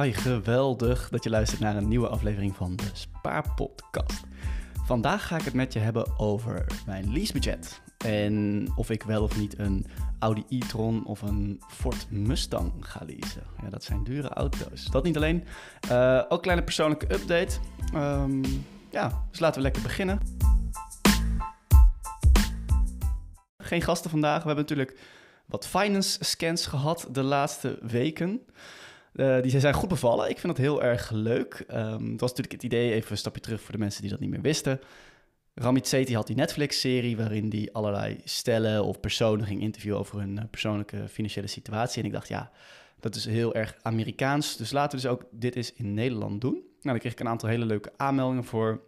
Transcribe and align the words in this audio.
Hi, 0.00 0.12
geweldig 0.12 1.08
dat 1.08 1.24
je 1.24 1.30
luistert 1.30 1.60
naar 1.60 1.76
een 1.76 1.88
nieuwe 1.88 2.08
aflevering 2.08 2.56
van 2.56 2.76
de 2.76 2.90
Spaarpodcast. 2.92 4.24
Vandaag 4.84 5.26
ga 5.26 5.36
ik 5.36 5.44
het 5.44 5.54
met 5.54 5.72
je 5.72 5.78
hebben 5.78 6.18
over 6.18 6.66
mijn 6.86 7.12
leasebudget. 7.12 7.80
En 7.98 8.66
of 8.74 8.90
ik 8.90 9.02
wel 9.02 9.22
of 9.22 9.38
niet 9.38 9.58
een 9.58 9.86
Audi 10.18 10.44
e-tron 10.48 11.04
of 11.04 11.22
een 11.22 11.62
Ford 11.68 12.10
Mustang 12.10 12.72
ga 12.80 13.04
leasen. 13.06 13.42
Ja, 13.62 13.70
dat 13.70 13.84
zijn 13.84 14.04
dure 14.04 14.28
auto's. 14.28 14.84
Dat 14.84 15.04
niet 15.04 15.16
alleen. 15.16 15.44
Uh, 15.90 16.22
ook 16.28 16.42
kleine 16.42 16.64
persoonlijke 16.64 17.14
update. 17.14 17.58
Um, 17.94 18.42
ja, 18.90 19.26
dus 19.30 19.40
laten 19.40 19.56
we 19.56 19.62
lekker 19.62 19.82
beginnen. 19.82 20.20
Geen 23.58 23.82
gasten 23.82 24.10
vandaag. 24.10 24.40
We 24.42 24.46
hebben 24.46 24.64
natuurlijk 24.64 24.98
wat 25.46 25.66
finance 25.66 26.24
scans 26.24 26.66
gehad 26.66 27.08
de 27.10 27.22
laatste 27.22 27.78
weken. 27.82 28.40
Uh, 29.16 29.42
die 29.42 29.60
zijn 29.60 29.74
goed 29.74 29.88
bevallen. 29.88 30.30
Ik 30.30 30.38
vind 30.38 30.56
dat 30.56 30.64
heel 30.64 30.82
erg 30.82 31.10
leuk. 31.10 31.64
Um, 31.70 32.10
het 32.10 32.20
was 32.20 32.30
natuurlijk 32.30 32.52
het 32.52 32.62
idee, 32.62 32.92
even 32.92 33.10
een 33.10 33.16
stapje 33.16 33.40
terug 33.40 33.60
voor 33.60 33.72
de 33.72 33.78
mensen 33.78 34.00
die 34.02 34.10
dat 34.10 34.20
niet 34.20 34.30
meer 34.30 34.40
wisten. 34.40 34.80
Ramit 35.54 35.88
Sethi 35.88 36.14
had 36.14 36.26
die 36.26 36.36
Netflix-serie 36.36 37.16
waarin 37.16 37.50
hij 37.50 37.68
allerlei 37.72 38.20
stellen 38.24 38.84
of 38.84 39.00
personen 39.00 39.46
ging 39.46 39.60
interviewen 39.60 39.98
over 39.98 40.18
hun 40.18 40.38
eh, 40.38 40.44
persoonlijke 40.50 41.08
financiële 41.08 41.46
situatie. 41.46 42.00
En 42.00 42.06
ik 42.06 42.12
dacht, 42.12 42.28
ja, 42.28 42.50
dat 43.00 43.14
is 43.14 43.24
heel 43.24 43.54
erg 43.54 43.76
Amerikaans. 43.82 44.56
Dus 44.56 44.70
laten 44.70 44.98
we 44.98 45.04
dus 45.04 45.12
ook 45.12 45.24
dit 45.30 45.56
eens 45.56 45.72
in 45.72 45.94
Nederland 45.94 46.40
doen. 46.40 46.52
Nou, 46.52 46.64
dan 46.80 46.98
kreeg 46.98 47.12
ik 47.12 47.20
een 47.20 47.28
aantal 47.28 47.48
hele 47.48 47.64
leuke 47.64 47.92
aanmeldingen 47.96 48.44
voor. 48.44 48.82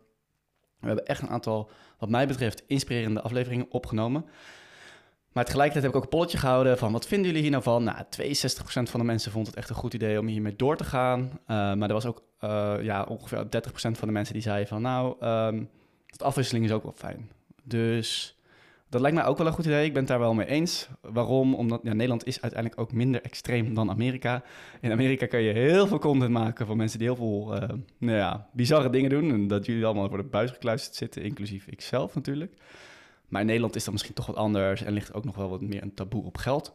We 0.81 0.87
hebben 0.87 1.07
echt 1.07 1.23
een 1.23 1.29
aantal, 1.29 1.71
wat 1.99 2.09
mij 2.09 2.27
betreft, 2.27 2.63
inspirerende 2.67 3.23
afleveringen 3.23 3.71
opgenomen. 3.71 4.25
Maar 5.33 5.45
tegelijkertijd 5.45 5.85
heb 5.85 5.93
ik 5.93 5.99
ook 5.99 6.05
een 6.05 6.19
polletje 6.19 6.39
gehouden 6.39 6.79
van 6.79 6.93
wat 6.93 7.07
vinden 7.07 7.27
jullie 7.27 7.43
hier 7.43 7.51
nou 7.51 7.63
van? 7.63 7.85
Nou, 7.85 7.99
62% 7.99 8.03
van 8.63 9.01
de 9.01 9.07
mensen 9.07 9.33
vond 9.33 9.47
het 9.47 9.57
echt 9.57 9.69
een 9.69 9.77
goed 9.77 9.95
idee 9.95 10.19
om 10.19 10.27
hiermee 10.27 10.57
door 10.57 10.77
te 10.77 10.85
gaan. 10.85 11.21
Uh, 11.23 11.47
maar 11.47 11.89
er 11.89 11.93
was 11.93 12.07
ook 12.07 12.23
uh, 12.41 12.75
ja, 12.83 13.03
ongeveer 13.03 13.45
30% 13.45 13.47
van 13.73 14.09
de 14.09 14.13
mensen 14.13 14.35
die 14.35 14.43
zeiden 14.43 14.69
van 14.69 14.83
nou, 14.83 15.27
um, 15.27 15.71
de 16.07 16.25
afwisseling 16.25 16.65
is 16.65 16.73
ook 16.73 16.83
wel 16.83 16.95
fijn. 16.97 17.31
Dus 17.63 18.39
dat 18.89 19.01
lijkt 19.01 19.17
mij 19.17 19.27
ook 19.27 19.39
wel 19.39 19.47
een 19.47 19.53
goed 19.53 19.65
idee. 19.65 19.85
Ik 19.85 19.93
ben 19.93 20.01
het 20.01 20.11
daar 20.11 20.19
wel 20.19 20.35
mee 20.35 20.47
eens. 20.47 20.89
Waarom? 21.01 21.55
Omdat 21.55 21.81
ja, 21.83 21.93
Nederland 21.93 22.27
is 22.27 22.41
uiteindelijk 22.41 22.81
ook 22.81 22.93
minder 22.93 23.23
extreem 23.23 23.75
dan 23.75 23.91
Amerika. 23.91 24.43
In 24.81 24.93
Amerika 24.93 25.27
kan 25.27 25.43
je 25.43 25.53
heel 25.53 25.87
veel 25.87 25.99
content 25.99 26.31
maken 26.31 26.67
van 26.67 26.77
mensen 26.77 26.99
die 26.99 27.09
heel 27.09 27.17
veel 27.17 27.55
uh, 27.55 27.69
nou 27.99 28.17
ja, 28.17 28.49
bizarre 28.53 28.91
dingen 28.91 29.11
doen. 29.11 29.31
En 29.31 29.47
dat 29.47 29.67
jullie 29.67 29.85
allemaal 29.85 30.09
voor 30.09 30.19
de 30.19 30.25
buis 30.25 30.51
gekluisterd 30.51 30.97
zitten, 30.97 31.23
inclusief 31.23 31.67
ikzelf 31.67 32.15
natuurlijk. 32.15 32.53
Maar 33.29 33.41
in 33.41 33.47
Nederland 33.47 33.77
is 33.77 33.85
dat 33.85 33.93
misschien 33.93 34.15
toch 34.15 34.27
wat 34.27 34.37
anders 34.37 34.83
en 34.83 34.93
ligt 34.93 35.15
ook 35.15 35.25
nog 35.25 35.37
wel 35.37 35.49
wat 35.49 35.61
meer 35.61 35.83
een 35.83 35.95
taboe 35.95 36.25
op 36.25 36.37
geld. 36.37 36.75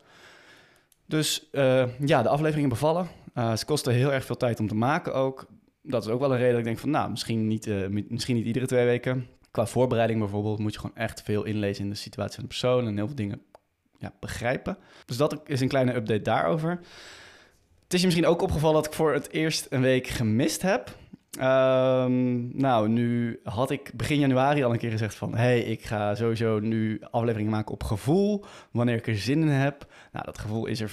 Dus 1.06 1.48
uh, 1.52 1.84
ja, 2.00 2.22
de 2.22 2.30
afleveringen 2.30 2.70
bevallen. 2.70 3.08
Uh, 3.36 3.56
ze 3.56 3.66
kosten 3.66 3.94
heel 3.94 4.14
erg 4.14 4.26
veel 4.26 4.38
tijd 4.38 4.60
om 4.60 4.68
te 4.68 4.76
maken 4.76 5.14
ook. 5.14 5.48
Dat 5.82 6.06
is 6.06 6.12
ook 6.12 6.20
wel 6.20 6.32
een 6.32 6.38
reden 6.38 6.52
dat 6.52 6.60
ik 6.60 6.66
denk 6.66 6.80
van, 6.80 6.90
nou, 6.90 7.10
misschien 7.10 7.48
niet, 7.48 7.66
uh, 7.66 7.88
misschien 8.08 8.36
niet 8.36 8.46
iedere 8.46 8.66
twee 8.66 8.86
weken. 8.86 9.28
Qua 9.52 9.66
voorbereiding 9.66 10.20
bijvoorbeeld 10.20 10.60
moet 10.60 10.74
je 10.74 10.80
gewoon 10.80 10.96
echt 10.96 11.22
veel 11.22 11.44
inlezen 11.44 11.84
in 11.84 11.90
de 11.90 11.96
situatie 11.96 12.34
van 12.34 12.44
de 12.44 12.50
persoon 12.50 12.88
en 12.88 12.96
heel 12.96 13.06
veel 13.06 13.16
dingen 13.16 13.42
ja, 13.98 14.14
begrijpen. 14.20 14.78
Dus 15.06 15.18
dat 15.18 15.42
is 15.46 15.62
een 15.62 15.68
kleine 15.68 15.96
update 15.96 16.22
daarover. 16.22 16.70
Het 17.84 17.94
is 17.94 18.00
je 18.00 18.06
misschien 18.06 18.26
ook 18.26 18.42
opgevallen 18.42 18.76
dat 18.76 18.86
ik 18.86 18.94
voor 18.94 19.14
het 19.14 19.32
eerst 19.32 19.68
een 19.70 19.82
week 19.82 20.08
gemist 20.08 20.62
heb. 20.62 20.98
Um, 21.42 22.58
nou, 22.58 22.90
nu 22.90 23.40
had 23.44 23.70
ik 23.70 23.92
begin 23.96 24.20
januari 24.20 24.64
al 24.64 24.72
een 24.72 24.78
keer 24.78 24.92
gezegd 24.92 25.16
van... 25.16 25.36
hey, 25.36 25.60
ik 25.60 25.84
ga 25.84 26.16
sowieso 26.16 26.60
nu 26.60 27.02
afleveringen 27.12 27.52
maken 27.52 27.74
op 27.74 27.84
gevoel, 27.84 28.46
wanneer 28.72 28.96
ik 28.96 29.08
er 29.08 29.18
zin 29.18 29.42
in 29.42 29.48
heb. 29.48 29.86
Nou, 30.12 30.26
dat 30.26 30.38
gevoel 30.38 30.66
is 30.66 30.82
er 30.82 30.92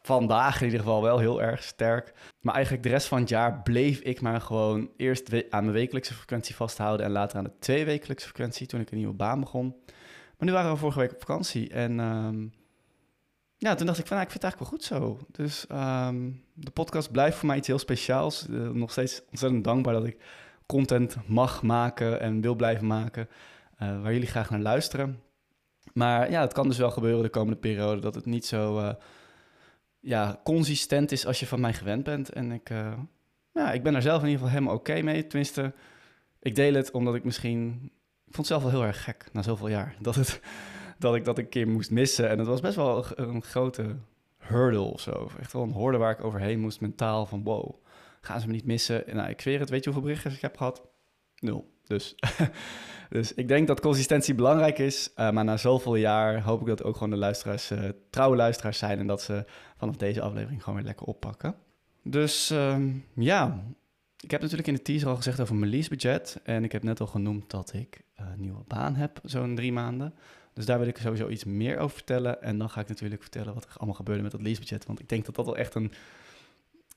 vandaag 0.00 0.58
in 0.58 0.64
ieder 0.64 0.80
geval 0.80 1.02
wel 1.02 1.18
heel 1.18 1.42
erg 1.42 1.62
sterk. 1.62 2.12
Maar 2.40 2.54
eigenlijk 2.54 2.84
de 2.84 2.90
rest 2.90 3.06
van 3.06 3.20
het 3.20 3.28
jaar 3.28 3.62
bleef 3.62 4.00
ik 4.00 4.20
maar 4.20 4.40
gewoon 4.40 4.90
eerst 4.96 5.50
aan 5.50 5.62
mijn 5.62 5.76
wekelijkse 5.76 6.14
frequentie 6.14 6.54
vasthouden... 6.54 7.06
en 7.06 7.12
later 7.12 7.38
aan 7.38 7.44
de 7.44 7.58
tweewekelijkse 7.58 8.26
frequentie 8.26 8.66
toen 8.66 8.80
ik 8.80 8.90
een 8.90 8.98
nieuwe 8.98 9.14
baan 9.14 9.40
begon. 9.40 9.74
Maar 10.38 10.48
nu 10.48 10.52
waren 10.52 10.70
we 10.72 10.76
vorige 10.76 10.98
week 10.98 11.12
op 11.12 11.20
vakantie 11.20 11.70
en... 11.70 11.98
Um, 11.98 12.52
ja, 13.64 13.74
toen 13.74 13.86
dacht 13.86 13.98
ik 13.98 14.06
van, 14.06 14.16
nou, 14.16 14.28
ik 14.28 14.32
vind 14.32 14.42
het 14.42 14.52
eigenlijk 14.52 14.60
wel 14.60 14.70
goed 14.70 14.84
zo. 14.84 15.26
Dus 15.42 15.66
um, 15.72 16.44
de 16.52 16.70
podcast 16.70 17.10
blijft 17.10 17.36
voor 17.36 17.46
mij 17.46 17.56
iets 17.56 17.66
heel 17.66 17.78
speciaals. 17.78 18.46
Uh, 18.50 18.68
nog 18.68 18.90
steeds 18.90 19.22
ontzettend 19.30 19.64
dankbaar 19.64 19.94
dat 19.94 20.04
ik 20.04 20.16
content 20.66 21.16
mag 21.26 21.62
maken 21.62 22.20
en 22.20 22.40
wil 22.40 22.54
blijven 22.54 22.86
maken, 22.86 23.28
uh, 23.82 24.02
waar 24.02 24.12
jullie 24.12 24.28
graag 24.28 24.50
naar 24.50 24.60
luisteren. 24.60 25.22
Maar 25.92 26.30
ja, 26.30 26.40
het 26.40 26.52
kan 26.52 26.68
dus 26.68 26.78
wel 26.78 26.90
gebeuren 26.90 27.22
de 27.22 27.28
komende 27.28 27.56
periode 27.56 28.00
dat 28.00 28.14
het 28.14 28.26
niet 28.26 28.46
zo 28.46 28.78
uh, 28.78 28.92
ja, 30.00 30.40
consistent 30.44 31.12
is 31.12 31.26
als 31.26 31.40
je 31.40 31.46
van 31.46 31.60
mij 31.60 31.72
gewend 31.72 32.04
bent. 32.04 32.32
En 32.32 32.52
ik, 32.52 32.68
ja, 33.52 33.72
ik 33.72 33.82
ben 33.82 33.92
daar 33.92 34.02
zelf 34.02 34.22
in 34.22 34.28
ieder 34.28 34.40
geval 34.40 34.54
helemaal 34.54 34.78
oké 34.78 35.02
mee. 35.02 35.26
Tenminste, 35.26 35.72
ik 36.40 36.54
deel 36.54 36.74
het 36.74 36.90
omdat 36.90 37.14
ik 37.14 37.24
misschien... 37.24 37.90
Ik 38.26 38.34
vond 38.34 38.48
het 38.48 38.60
zelf 38.60 38.62
wel 38.62 38.80
heel 38.80 38.88
erg 38.88 39.04
gek 39.04 39.24
na 39.32 39.42
zoveel 39.42 39.68
jaar. 39.68 39.94
Dat 40.00 40.14
het 40.14 40.40
dat 41.04 41.14
ik 41.14 41.24
dat 41.24 41.38
een 41.38 41.48
keer 41.48 41.68
moest 41.68 41.90
missen. 41.90 42.28
En 42.28 42.38
het 42.38 42.46
was 42.46 42.60
best 42.60 42.76
wel 42.76 43.04
een, 43.14 43.42
grote 43.42 43.96
hurdle 44.38 44.80
of 44.80 45.00
zo. 45.00 45.30
Echt 45.40 45.52
wel 45.52 45.62
een 45.62 45.72
horde 45.72 45.98
waar 45.98 46.12
ik 46.12 46.24
overheen 46.24 46.60
moest 46.60 46.80
mentaal 46.80 47.26
van 47.26 47.42
wow, 47.42 47.74
gaan 48.20 48.40
ze 48.40 48.46
me 48.46 48.52
niet 48.52 48.64
missen? 48.64 49.06
En 49.06 49.16
nou, 49.16 49.28
ik 49.28 49.40
zweer 49.40 49.60
het, 49.60 49.70
weet 49.70 49.84
je 49.84 49.90
hoeveel 49.90 50.08
berichten 50.08 50.32
ik 50.32 50.40
heb 50.40 50.56
gehad? 50.56 50.82
Nul. 51.38 51.72
Dus, 51.86 52.14
dus 53.10 53.34
ik 53.34 53.48
denk 53.48 53.66
dat 53.66 53.80
consistentie 53.80 54.34
belangrijk 54.34 54.78
is. 54.78 55.10
Uh, 55.16 55.30
maar 55.30 55.44
na 55.44 55.56
zoveel 55.56 55.96
jaar 55.96 56.42
hoop 56.42 56.60
ik 56.60 56.66
dat 56.66 56.82
ook 56.82 56.94
gewoon 56.94 57.10
de 57.10 57.16
luisteraars 57.16 57.70
uh, 57.70 57.88
trouwe 58.10 58.36
luisteraars 58.36 58.78
zijn... 58.78 58.98
en 58.98 59.06
dat 59.06 59.22
ze 59.22 59.44
vanaf 59.76 59.96
deze 59.96 60.20
aflevering 60.20 60.62
gewoon 60.62 60.78
weer 60.78 60.86
lekker 60.86 61.06
oppakken. 61.06 61.54
Dus 62.02 62.50
um, 62.50 63.04
ja, 63.14 63.64
ik 64.20 64.30
heb 64.30 64.40
natuurlijk 64.40 64.68
in 64.68 64.74
de 64.74 64.82
teaser 64.82 65.08
al 65.08 65.16
gezegd 65.16 65.40
over 65.40 65.54
mijn 65.54 65.70
leasebudget. 65.70 66.40
En 66.42 66.64
ik 66.64 66.72
heb 66.72 66.82
net 66.82 67.00
al 67.00 67.06
genoemd 67.06 67.50
dat 67.50 67.72
ik 67.72 68.00
een 68.14 68.40
nieuwe 68.40 68.64
baan 68.66 68.94
heb, 68.94 69.20
zo'n 69.22 69.54
drie 69.54 69.72
maanden. 69.72 70.14
Dus 70.54 70.66
daar 70.66 70.78
wil 70.78 70.88
ik 70.88 70.96
sowieso 70.96 71.28
iets 71.28 71.44
meer 71.44 71.78
over 71.78 71.96
vertellen. 71.96 72.42
En 72.42 72.58
dan 72.58 72.70
ga 72.70 72.80
ik 72.80 72.88
natuurlijk 72.88 73.22
vertellen 73.22 73.54
wat 73.54 73.64
er 73.64 73.76
allemaal 73.76 73.94
gebeurde 73.94 74.22
met 74.22 74.30
dat 74.30 74.42
leasebudget. 74.42 74.86
Want 74.86 75.00
ik 75.00 75.08
denk 75.08 75.24
dat 75.24 75.34
dat 75.34 75.44
wel 75.44 75.56
echt 75.56 75.74
een, 75.74 75.92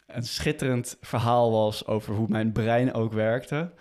een 0.05 0.23
schitterend 0.23 0.97
verhaal 1.01 1.51
was 1.51 1.85
over 1.85 2.13
hoe 2.13 2.27
mijn 2.29 2.51
brein 2.51 2.93
ook 2.93 3.13
werkte. 3.13 3.71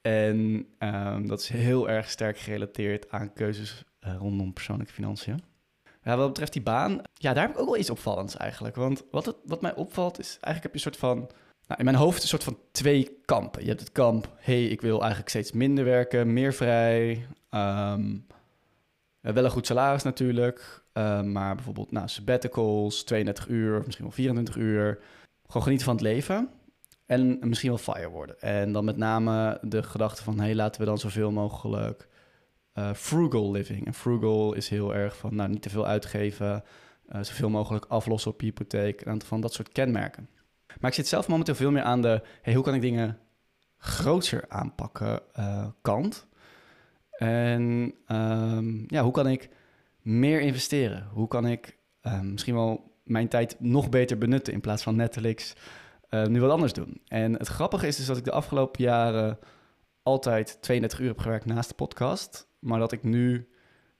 En 0.00 0.66
um, 0.78 1.26
dat 1.26 1.40
is 1.40 1.48
heel 1.48 1.88
erg 1.88 2.10
sterk 2.10 2.38
gerelateerd 2.38 3.10
aan 3.10 3.32
keuzes 3.32 3.84
uh, 4.00 4.14
rondom 4.18 4.52
persoonlijke 4.52 4.92
financiën. 4.92 5.42
Ja, 6.02 6.16
wat 6.16 6.28
betreft 6.28 6.52
die 6.52 6.62
baan, 6.62 7.00
ja, 7.14 7.32
daar 7.32 7.46
heb 7.46 7.54
ik 7.54 7.60
ook 7.60 7.68
wel 7.68 7.78
iets 7.78 7.90
opvallends 7.90 8.36
eigenlijk. 8.36 8.76
Want 8.76 9.04
wat, 9.10 9.26
het, 9.26 9.36
wat 9.44 9.60
mij 9.60 9.74
opvalt 9.74 10.18
is, 10.18 10.38
eigenlijk 10.40 10.62
heb 10.62 10.70
je 10.72 10.76
een 10.76 10.94
soort 10.94 10.96
van... 10.96 11.18
Nou, 11.66 11.78
in 11.78 11.84
mijn 11.84 11.96
hoofd 11.96 12.22
een 12.22 12.28
soort 12.28 12.44
van 12.44 12.58
twee 12.70 13.18
kampen. 13.24 13.62
Je 13.62 13.68
hebt 13.68 13.80
het 13.80 13.92
kamp, 13.92 14.32
hey, 14.36 14.64
ik 14.64 14.80
wil 14.80 14.98
eigenlijk 15.00 15.28
steeds 15.28 15.52
minder 15.52 15.84
werken, 15.84 16.32
meer 16.32 16.54
vrij... 16.54 17.26
Um, 17.50 18.26
uh, 19.26 19.32
wel 19.32 19.44
een 19.44 19.50
goed 19.50 19.66
salaris 19.66 20.02
natuurlijk, 20.02 20.82
uh, 20.94 21.22
maar 21.22 21.54
bijvoorbeeld 21.54 21.90
nou, 21.90 22.08
sabbaticals, 22.08 23.04
32 23.04 23.48
uur, 23.48 23.82
misschien 23.84 24.04
wel 24.04 24.14
24 24.14 24.56
uur. 24.56 24.98
Gewoon 25.46 25.62
genieten 25.62 25.86
van 25.86 25.94
het 25.94 26.04
leven 26.04 26.48
en 27.06 27.38
misschien 27.48 27.68
wel 27.68 27.78
fire 27.78 28.08
worden. 28.08 28.40
En 28.40 28.72
dan 28.72 28.84
met 28.84 28.96
name 28.96 29.58
de 29.62 29.82
gedachte 29.82 30.22
van, 30.22 30.40
hey, 30.40 30.54
laten 30.54 30.80
we 30.80 30.86
dan 30.86 30.98
zoveel 30.98 31.30
mogelijk 31.30 32.08
uh, 32.74 32.92
frugal 32.92 33.50
living. 33.50 33.86
En 33.86 33.94
frugal 33.94 34.54
is 34.54 34.68
heel 34.68 34.94
erg 34.94 35.16
van, 35.16 35.34
nou, 35.34 35.48
niet 35.50 35.62
te 35.62 35.70
veel 35.70 35.86
uitgeven, 35.86 36.64
zoveel 37.20 37.50
mogelijk 37.50 37.84
aflossen 37.88 38.30
op 38.30 38.40
je 38.40 38.46
hypotheek, 38.46 39.00
een 39.00 39.12
aantal 39.12 39.28
van 39.28 39.40
dat 39.40 39.52
soort 39.52 39.72
kenmerken. 39.72 40.28
Maar 40.80 40.90
ik 40.90 40.96
zit 40.96 41.08
zelf 41.08 41.28
momenteel 41.28 41.54
veel 41.54 41.70
meer 41.70 41.82
aan 41.82 42.02
de, 42.02 42.22
hey, 42.42 42.54
hoe 42.54 42.64
kan 42.64 42.74
ik 42.74 42.80
dingen 42.80 43.18
groter 43.76 44.44
aanpakken 44.48 45.20
kant. 45.82 46.26
En 47.16 47.94
um, 48.08 48.84
ja, 48.86 49.02
hoe 49.02 49.12
kan 49.12 49.28
ik 49.28 49.48
meer 50.02 50.40
investeren? 50.40 51.08
Hoe 51.12 51.28
kan 51.28 51.46
ik 51.46 51.78
um, 52.02 52.30
misschien 52.30 52.54
wel 52.54 52.94
mijn 53.04 53.28
tijd 53.28 53.56
nog 53.58 53.88
beter 53.88 54.18
benutten 54.18 54.52
in 54.52 54.60
plaats 54.60 54.82
van 54.82 54.96
Netflix 54.96 55.54
uh, 56.10 56.24
nu 56.24 56.40
wat 56.40 56.50
anders 56.50 56.72
doen? 56.72 57.00
En 57.06 57.32
het 57.32 57.48
grappige 57.48 57.86
is 57.86 57.96
dus 57.96 58.06
dat 58.06 58.16
ik 58.16 58.24
de 58.24 58.32
afgelopen 58.32 58.82
jaren 58.82 59.38
altijd 60.02 60.58
32 60.62 61.00
uur 61.00 61.08
heb 61.08 61.18
gewerkt 61.18 61.44
naast 61.44 61.68
de 61.68 61.74
podcast, 61.74 62.48
maar 62.58 62.78
dat 62.78 62.92
ik 62.92 63.02
nu 63.02 63.48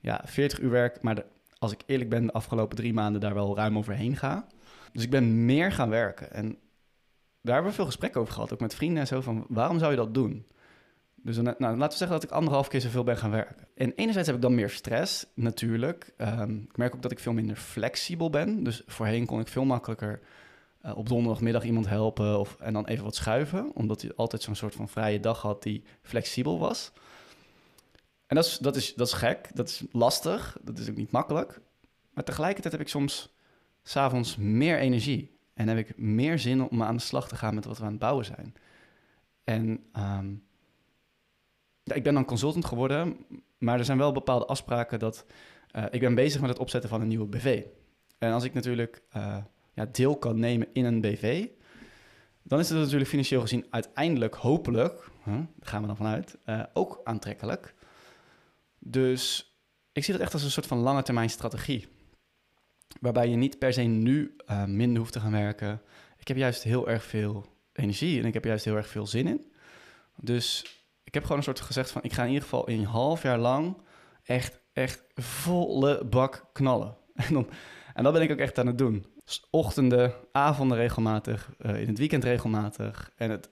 ja, 0.01 0.21
40 0.25 0.61
uur 0.61 0.71
werk, 0.71 1.03
maar 1.03 1.25
als 1.59 1.73
ik 1.73 1.83
eerlijk 1.87 2.11
ben, 2.11 2.27
de 2.27 2.33
afgelopen 2.33 2.77
drie 2.77 2.93
maanden 2.93 3.21
daar 3.21 3.35
wel 3.35 3.57
ruim 3.57 3.79
overheen 3.79 4.17
ga. 4.17 4.47
Dus 4.93 5.03
ik 5.03 5.11
ben 5.11 5.45
meer 5.45 5.73
gaan 5.73 5.89
werken. 5.89 6.33
En 6.33 6.59
daar 7.41 7.55
hebben 7.55 7.71
we 7.71 7.77
veel 7.77 7.87
gesprekken 7.87 8.21
over 8.21 8.33
gehad, 8.33 8.53
ook 8.53 8.61
met 8.61 8.75
vrienden 8.75 9.01
en 9.01 9.07
zo, 9.07 9.21
van 9.21 9.47
waarom 9.49 9.79
zou 9.79 9.91
je 9.91 9.97
dat 9.97 10.15
doen? 10.15 10.47
Dus 11.27 11.37
nou, 11.37 11.57
laten 11.59 11.79
we 11.79 11.97
zeggen 11.97 12.09
dat 12.09 12.23
ik 12.23 12.31
anderhalf 12.31 12.69
keer 12.69 12.81
zoveel 12.81 13.05
ben 13.05 13.17
gaan 13.17 13.31
werken. 13.31 13.69
En 13.75 13.93
enerzijds 13.93 14.27
heb 14.27 14.37
ik 14.37 14.43
dan 14.43 14.55
meer 14.55 14.71
stress, 14.71 15.27
natuurlijk. 15.35 16.15
Um, 16.19 16.67
ik 16.71 16.77
merk 16.77 16.95
ook 16.95 17.03
dat 17.03 17.11
ik 17.11 17.19
veel 17.19 17.33
minder 17.33 17.57
flexibel 17.57 18.31
ben. 18.31 18.63
Dus 18.63 18.83
voorheen 18.87 19.27
kon 19.27 19.41
ik 19.41 19.49
veel 19.49 19.65
makkelijker 19.65 20.21
uh, 20.85 20.97
op 20.97 21.09
donderdagmiddag 21.09 21.65
iemand 21.65 21.89
helpen 21.89 22.39
of, 22.39 22.57
en 22.61 22.73
dan 22.73 22.87
even 22.87 23.05
wat 23.05 23.15
schuiven. 23.15 23.71
Omdat 23.75 24.03
hij 24.03 24.13
altijd 24.17 24.43
zo'n 24.43 24.55
soort 24.55 24.75
van 24.75 24.89
vrije 24.89 25.21
dag 25.21 25.43
had 25.43 25.63
die 25.63 25.85
flexibel 26.03 26.59
was. 26.59 26.93
En 28.27 28.37
dat 28.37 28.45
is, 28.45 28.59
dat, 28.59 28.77
is, 28.77 28.95
dat 28.95 29.07
is 29.07 29.13
gek, 29.13 29.51
dat 29.55 29.69
is 29.69 29.85
lastig, 29.93 30.59
dat 30.63 30.79
is 30.79 30.91
ook 30.91 30.97
niet 30.97 31.11
makkelijk. 31.11 31.61
Maar 32.13 32.25
tegelijkertijd 32.25 32.73
heb 32.73 32.83
ik 32.83 32.89
soms 32.89 33.35
s'avonds 33.83 34.37
meer 34.37 34.79
energie. 34.79 35.39
En 35.55 35.69
heb 35.69 35.79
ik 35.79 35.99
meer 35.99 36.39
zin 36.39 36.69
om 36.69 36.83
aan 36.83 36.97
de 36.97 37.03
slag 37.03 37.29
te 37.29 37.37
gaan 37.37 37.55
met 37.55 37.65
wat 37.65 37.79
we 37.79 37.85
aan 37.85 37.91
het 37.91 37.99
bouwen 37.99 38.25
zijn. 38.25 38.55
En 39.45 39.85
ehm, 39.93 40.27
ik 41.95 42.03
ben 42.03 42.15
dan 42.15 42.25
consultant 42.25 42.65
geworden, 42.65 43.17
maar 43.59 43.79
er 43.79 43.85
zijn 43.85 43.99
wel 43.99 44.13
bepaalde 44.13 44.47
afspraken 44.47 44.99
dat 44.99 45.25
uh, 45.77 45.85
ik 45.91 46.01
ben 46.01 46.15
bezig 46.15 46.41
met 46.41 46.51
het 46.51 46.59
opzetten 46.59 46.91
van 46.91 47.01
een 47.01 47.09
nieuwe 47.09 47.27
BV. 47.27 47.65
En 48.19 48.33
als 48.33 48.45
ik 48.45 48.55
natuurlijk 48.55 49.03
uh, 49.17 49.37
ja, 49.73 49.87
deel 49.93 50.17
kan 50.17 50.39
nemen 50.39 50.69
in 50.73 50.85
een 50.85 51.01
BV, 51.01 51.47
dan 52.43 52.59
is 52.59 52.69
het 52.69 52.79
natuurlijk 52.79 53.11
financieel 53.11 53.41
gezien 53.41 53.67
uiteindelijk, 53.71 54.35
hopelijk, 54.35 55.11
daar 55.25 55.47
gaan 55.61 55.81
we 55.81 55.87
dan 55.87 55.97
vanuit, 55.97 56.39
uh, 56.47 56.63
ook 56.73 57.01
aantrekkelijk. 57.05 57.75
Dus 58.79 59.55
ik 59.93 60.05
zie 60.05 60.13
dat 60.13 60.23
echt 60.23 60.33
als 60.33 60.43
een 60.43 60.51
soort 60.51 60.67
van 60.67 60.79
lange 60.79 61.03
termijn 61.03 61.31
strategie. 61.31 61.89
Waarbij 63.01 63.29
je 63.29 63.37
niet 63.37 63.59
per 63.59 63.73
se 63.73 63.81
nu 63.81 64.37
minder 64.67 64.99
hoeft 64.99 65.13
te 65.13 65.21
gaan 65.21 65.33
werken. 65.33 65.83
Ik 66.17 66.29
heb 66.29 66.37
juist 66.37 66.63
heel 66.63 66.89
erg 66.89 67.05
veel 67.05 67.47
energie 67.73 68.21
en 68.21 68.27
ik 68.27 68.35
heb 68.35 68.45
juist 68.45 68.65
heel 68.65 68.77
erg 68.77 68.89
veel 68.89 69.07
zin 69.07 69.27
in. 69.27 69.53
Dus 70.17 70.77
ik 71.07 71.15
heb 71.15 71.23
gewoon 71.23 71.39
een 71.39 71.45
soort 71.45 71.61
gezegd 71.61 71.91
van... 71.91 72.03
ik 72.03 72.13
ga 72.13 72.23
in 72.23 72.29
ieder 72.29 72.43
geval 72.43 72.69
een 72.69 72.85
half 72.85 73.23
jaar 73.23 73.39
lang 73.39 73.77
echt, 74.23 74.61
echt 74.73 75.05
volle 75.15 76.05
bak 76.05 76.47
knallen. 76.53 76.97
En, 77.15 77.35
dan, 77.35 77.49
en 77.95 78.05
dat 78.05 78.13
ben 78.13 78.23
ik 78.23 78.31
ook 78.31 78.39
echt 78.39 78.59
aan 78.59 78.67
het 78.67 78.79
doen. 78.79 79.07
Dus 79.25 79.47
ochtenden, 79.51 80.13
avonden 80.33 80.77
regelmatig, 80.77 81.51
uh, 81.59 81.81
in 81.81 81.89
het 81.89 81.99
weekend 81.99 82.25
regelmatig. 82.25 83.13
En, 83.17 83.31
het, 83.31 83.49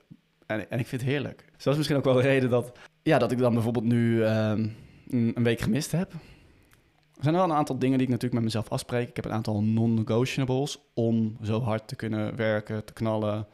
en, 0.46 0.70
en, 0.70 0.78
ik 0.78 0.86
vind 0.86 1.00
het 1.00 1.10
heerlijk. 1.10 1.44
Dus 1.54 1.64
dat 1.64 1.72
is 1.72 1.78
misschien 1.78 1.98
ook 1.98 2.04
wel 2.04 2.14
de 2.14 2.20
reden 2.20 2.50
dat, 2.50 2.78
ja, 3.02 3.18
dat 3.18 3.32
ik 3.32 3.38
dan 3.38 3.52
bijvoorbeeld 3.52 3.84
nu 3.84 4.24
um, 4.24 4.76
een 5.08 5.42
week 5.42 5.60
gemist 5.60 5.92
heb. 5.92 6.12
Er 6.12 7.22
zijn 7.22 7.34
wel 7.34 7.44
een 7.44 7.52
aantal 7.52 7.78
dingen 7.78 7.98
die 7.98 8.06
ik 8.06 8.12
natuurlijk 8.12 8.42
met 8.42 8.52
mezelf 8.52 8.68
afspreek. 8.68 9.08
Ik 9.08 9.16
heb 9.16 9.24
een 9.24 9.32
aantal 9.32 9.62
non-negotiables 9.62 10.78
om 10.94 11.36
zo 11.42 11.60
hard 11.60 11.88
te 11.88 11.96
kunnen 11.96 12.36
werken, 12.36 12.84
te 12.84 12.92
knallen. 12.92 13.46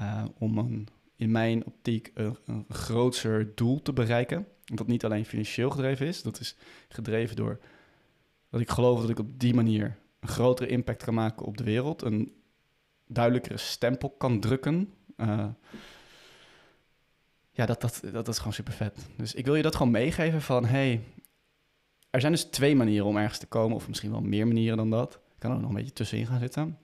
Uh, 0.00 0.24
om 0.38 0.58
een, 0.58 0.88
in 1.18 1.30
mijn 1.30 1.66
optiek 1.66 2.10
een, 2.14 2.36
een 2.46 2.64
groter 2.68 3.54
doel 3.54 3.82
te 3.82 3.92
bereiken. 3.92 4.46
Dat 4.64 4.86
niet 4.86 5.04
alleen 5.04 5.24
financieel 5.24 5.70
gedreven 5.70 6.06
is. 6.06 6.22
Dat 6.22 6.40
is 6.40 6.56
gedreven 6.88 7.36
door 7.36 7.58
dat 8.50 8.60
ik 8.60 8.70
geloof 8.70 9.00
dat 9.00 9.10
ik 9.10 9.18
op 9.18 9.40
die 9.40 9.54
manier 9.54 9.98
een 10.20 10.28
grotere 10.28 10.68
impact 10.68 11.04
kan 11.04 11.14
maken 11.14 11.46
op 11.46 11.56
de 11.56 11.64
wereld. 11.64 12.02
Een 12.02 12.32
duidelijkere 13.06 13.56
stempel 13.56 14.10
kan 14.10 14.40
drukken. 14.40 14.92
Uh, 15.16 15.46
ja, 17.50 17.66
dat, 17.66 17.80
dat, 17.80 18.02
dat, 18.12 18.28
is 18.28 18.38
gewoon 18.38 18.52
super 18.52 18.72
vet. 18.72 19.06
Dus 19.16 19.34
ik 19.34 19.44
wil 19.44 19.54
je 19.54 19.62
dat 19.62 19.76
gewoon 19.76 19.92
meegeven 19.92 20.42
van... 20.42 20.64
hey, 20.64 21.00
er 22.10 22.20
zijn 22.20 22.32
dus 22.32 22.44
twee 22.44 22.76
manieren 22.76 23.06
om 23.06 23.16
ergens 23.16 23.38
te 23.38 23.46
komen, 23.46 23.76
of 23.76 23.88
misschien 23.88 24.10
wel 24.10 24.20
meer 24.20 24.46
manieren 24.46 24.76
dan 24.76 24.90
dat. 24.90 25.14
Ik 25.14 25.38
kan 25.38 25.50
er 25.50 25.60
nog 25.60 25.68
een 25.68 25.76
beetje 25.76 25.92
tussenin 25.92 26.26
gaan 26.26 26.40
zitten. 26.40 26.78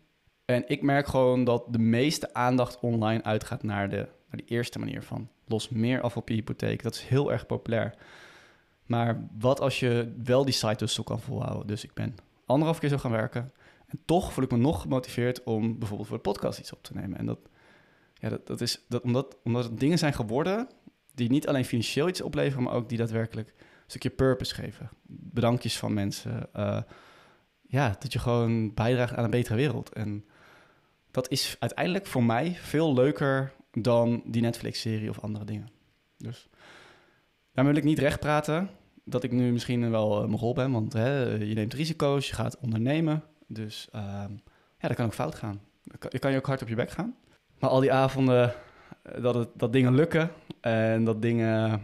En 0.44 0.64
ik 0.66 0.82
merk 0.82 1.06
gewoon 1.06 1.44
dat 1.44 1.64
de 1.72 1.78
meeste 1.78 2.34
aandacht 2.34 2.80
online 2.80 3.22
uitgaat 3.22 3.62
naar 3.62 3.88
de, 3.88 4.08
de 4.36 4.44
eerste 4.44 4.78
manier 4.78 5.02
van 5.02 5.28
los 5.46 5.68
meer 5.68 6.00
af 6.00 6.16
op 6.16 6.28
je 6.28 6.34
hypotheek. 6.34 6.82
Dat 6.82 6.94
is 6.94 7.02
heel 7.02 7.32
erg 7.32 7.46
populair. 7.46 7.94
Maar 8.86 9.26
wat 9.38 9.60
als 9.60 9.80
je 9.80 10.14
wel 10.24 10.44
die 10.44 10.54
site 10.54 10.76
dus 10.76 11.00
kan 11.04 11.20
volhouden? 11.20 11.66
Dus 11.66 11.84
ik 11.84 11.94
ben 11.94 12.14
anderhalf 12.46 12.78
keer 12.78 12.88
zo 12.88 12.98
gaan 12.98 13.10
werken. 13.10 13.52
En 13.86 13.98
toch 14.04 14.32
voel 14.32 14.44
ik 14.44 14.50
me 14.50 14.56
nog 14.56 14.80
gemotiveerd 14.80 15.42
om 15.42 15.78
bijvoorbeeld 15.78 16.08
voor 16.08 16.16
de 16.16 16.22
podcast 16.22 16.58
iets 16.58 16.72
op 16.72 16.82
te 16.82 16.94
nemen. 16.94 17.18
En 17.18 17.26
dat, 17.26 17.38
ja, 18.14 18.28
dat, 18.28 18.46
dat 18.46 18.60
is 18.60 18.84
dat, 18.88 19.02
omdat, 19.02 19.36
omdat 19.44 19.78
dingen 19.78 19.98
zijn 19.98 20.12
geworden 20.12 20.68
die 21.14 21.30
niet 21.30 21.48
alleen 21.48 21.64
financieel 21.64 22.08
iets 22.08 22.20
opleveren, 22.20 22.64
maar 22.64 22.74
ook 22.74 22.88
die 22.88 22.98
daadwerkelijk 22.98 23.54
stukje 23.86 24.10
purpose 24.10 24.54
geven. 24.54 24.90
Bedankjes 25.06 25.78
van 25.78 25.94
mensen. 25.94 26.48
Uh, 26.56 26.82
ja, 27.62 27.96
dat 27.98 28.12
je 28.12 28.18
gewoon 28.18 28.74
bijdraagt 28.74 29.14
aan 29.14 29.24
een 29.24 29.30
betere 29.30 29.56
wereld. 29.56 29.92
En 29.92 30.24
dat 31.10 31.30
is 31.30 31.56
uiteindelijk 31.58 32.06
voor 32.06 32.24
mij 32.24 32.54
veel 32.54 32.94
leuker 32.94 33.52
dan 33.74 34.22
die 34.26 34.42
Netflix-serie 34.42 35.10
of 35.10 35.20
andere 35.20 35.44
dingen. 35.44 35.68
Dus 36.16 36.48
daarmee 37.52 37.72
wil 37.72 37.82
ik 37.82 37.88
niet 37.88 37.98
recht 37.98 38.20
praten 38.20 38.70
dat 39.04 39.24
ik 39.24 39.32
nu 39.32 39.52
misschien 39.52 39.90
wel 39.90 40.22
uh, 40.22 40.28
mogol 40.28 40.54
ben, 40.54 40.72
want 40.72 40.92
hè, 40.92 41.34
je 41.34 41.54
neemt 41.54 41.74
risico's, 41.74 42.28
je 42.28 42.34
gaat 42.34 42.58
ondernemen. 42.60 43.22
Dus 43.46 43.88
uh, 43.94 44.00
ja, 44.78 44.88
dat 44.88 44.94
kan 44.94 45.06
ook 45.06 45.14
fout 45.14 45.34
gaan. 45.34 45.60
Je 46.08 46.18
kan 46.18 46.30
je 46.30 46.36
ook 46.36 46.46
hard 46.46 46.62
op 46.62 46.68
je 46.68 46.74
bek 46.74 46.90
gaan. 46.90 47.16
Maar 47.58 47.70
al 47.70 47.80
die 47.80 47.92
avonden 47.92 48.54
eh, 49.02 49.22
dat, 49.22 49.34
het, 49.34 49.48
dat 49.54 49.72
dingen 49.72 49.94
lukken 49.94 50.30
en 50.60 51.04
dat 51.04 51.22
dingen 51.22 51.82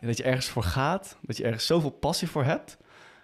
dat 0.00 0.16
je 0.16 0.22
ergens 0.22 0.48
voor 0.48 0.62
gaat, 0.62 1.18
dat 1.22 1.36
je 1.36 1.44
ergens 1.44 1.66
zoveel 1.66 1.90
passie 1.90 2.28
voor 2.28 2.44
hebt. 2.44 2.76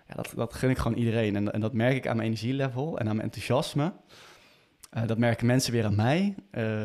Ja, 0.09 0.15
dat, 0.15 0.33
dat 0.35 0.53
gun 0.53 0.71
ik 0.71 0.79
gewoon 0.79 0.99
iedereen. 0.99 1.37
En, 1.37 1.53
en 1.53 1.61
dat 1.61 1.73
merk 1.73 1.97
ik 1.97 2.06
aan 2.06 2.17
mijn 2.17 2.29
energielevel 2.29 2.99
en 2.99 3.09
aan 3.09 3.17
mijn 3.17 3.29
enthousiasme. 3.29 3.93
Uh, 4.97 5.06
dat 5.06 5.19
merken 5.19 5.47
mensen 5.47 5.73
weer 5.73 5.85
aan 5.85 5.94
mij. 5.94 6.35
Uh, 6.53 6.83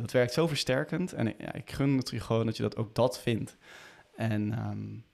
dat 0.00 0.10
werkt 0.10 0.32
zo 0.32 0.46
versterkend. 0.46 1.12
En 1.12 1.28
ik 1.38 1.72
gun 1.72 1.96
het 1.96 2.12
gewoon 2.16 2.46
dat 2.46 2.56
je 2.56 2.62
dat 2.62 2.76
ook 2.76 2.94
dat 2.94 3.20
vindt. 3.20 3.56
En 4.16 4.68
um, 4.68 5.04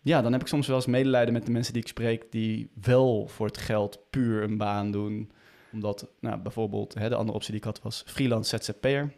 ja, 0.00 0.22
dan 0.22 0.32
heb 0.32 0.40
ik 0.40 0.46
soms 0.46 0.66
wel 0.66 0.76
eens 0.76 0.86
medelijden 0.86 1.32
met 1.32 1.46
de 1.46 1.52
mensen 1.52 1.72
die 1.72 1.82
ik 1.82 1.88
spreek... 1.88 2.32
die 2.32 2.70
wel 2.82 3.26
voor 3.26 3.46
het 3.46 3.58
geld 3.58 3.98
puur 4.10 4.42
een 4.42 4.56
baan 4.56 4.90
doen. 4.90 5.30
Omdat, 5.72 6.08
nou, 6.20 6.38
bijvoorbeeld, 6.38 6.94
hè, 6.94 7.08
de 7.08 7.14
andere 7.14 7.36
optie 7.36 7.50
die 7.50 7.60
ik 7.60 7.66
had 7.66 7.82
was 7.82 8.02
freelance 8.06 8.56
ZZP'er 8.56 9.12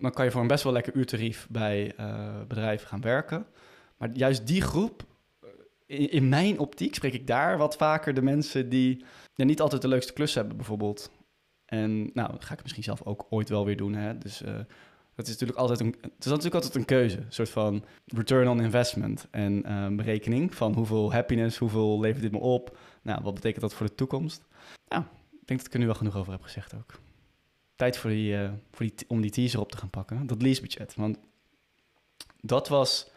dan 0.00 0.12
kan 0.12 0.24
je 0.24 0.30
voor 0.30 0.40
een 0.40 0.46
best 0.46 0.64
wel 0.64 0.72
lekker 0.72 0.94
uurtarief 0.94 1.46
bij 1.50 1.92
uh, 2.00 2.40
bedrijven 2.48 2.88
gaan 2.88 3.00
werken. 3.00 3.46
Maar 3.96 4.10
juist 4.12 4.46
die 4.46 4.60
groep, 4.60 5.02
eh, 5.86 6.12
in, 6.12 6.28
mijn 6.28 6.58
optiek 6.58 6.94
spreek 6.94 7.12
ik 7.12 7.26
daar 7.26 7.58
wat 7.58 7.76
vaker 7.76 8.14
de 8.14 8.22
mensen 8.22 8.68
die 8.68 9.04
niet 9.34 9.60
altijd 9.60 9.82
de 9.82 9.88
leukste 9.88 10.12
klus 10.12 10.34
hebben, 10.34 10.56
bijvoorbeeld. 10.56 11.10
En 11.66 12.10
nou, 12.14 12.30
ga 12.38 12.52
ik 12.54 12.62
misschien 12.62 12.82
zelf 12.82 13.02
ook 13.02 13.26
ooit 13.30 13.48
wel 13.48 13.64
weer 13.64 13.76
doen. 13.76 13.94
Hè? 13.94 14.18
Dus 14.18 14.42
uh, 14.42 14.54
dat 15.14 15.26
is 15.26 15.32
natuurlijk 15.32 15.58
altijd 15.58 15.80
een, 15.80 15.94
het 16.00 16.24
is 16.24 16.26
natuurlijk 16.26 16.54
altijd 16.54 16.74
een 16.74 16.84
keuze. 16.84 17.16
Een 17.16 17.24
soort 17.28 17.48
van 17.48 17.84
return 18.06 18.48
on 18.48 18.60
investment 18.60 19.26
en 19.30 19.62
uh, 19.66 19.86
berekening 19.88 20.54
van 20.54 20.74
hoeveel 20.74 21.12
happiness, 21.12 21.58
hoeveel 21.58 22.00
levert 22.00 22.22
dit 22.22 22.32
me 22.32 22.38
op? 22.38 22.78
Nou, 23.02 23.22
wat 23.22 23.34
betekent 23.34 23.60
dat 23.60 23.74
voor 23.74 23.86
de 23.86 23.94
toekomst? 23.94 24.44
Nou, 24.88 25.02
ik 25.40 25.46
denk 25.46 25.58
dat 25.58 25.68
ik 25.68 25.72
er 25.72 25.78
nu 25.78 25.86
wel 25.86 25.94
genoeg 25.94 26.16
over 26.16 26.32
heb 26.32 26.42
gezegd 26.42 26.74
ook 26.74 27.00
tijd 27.76 27.96
voor 27.96 28.10
die, 28.10 28.32
uh, 28.32 28.50
voor 28.70 28.86
die, 28.86 28.94
om 29.08 29.20
die 29.20 29.30
teaser 29.30 29.60
op 29.60 29.70
te 29.70 29.76
gaan 29.76 29.90
pakken. 29.90 30.26
Dat 30.26 30.42
leasebudget. 30.42 30.94
Want 30.94 31.18
dat 32.40 32.68
was 32.68 33.10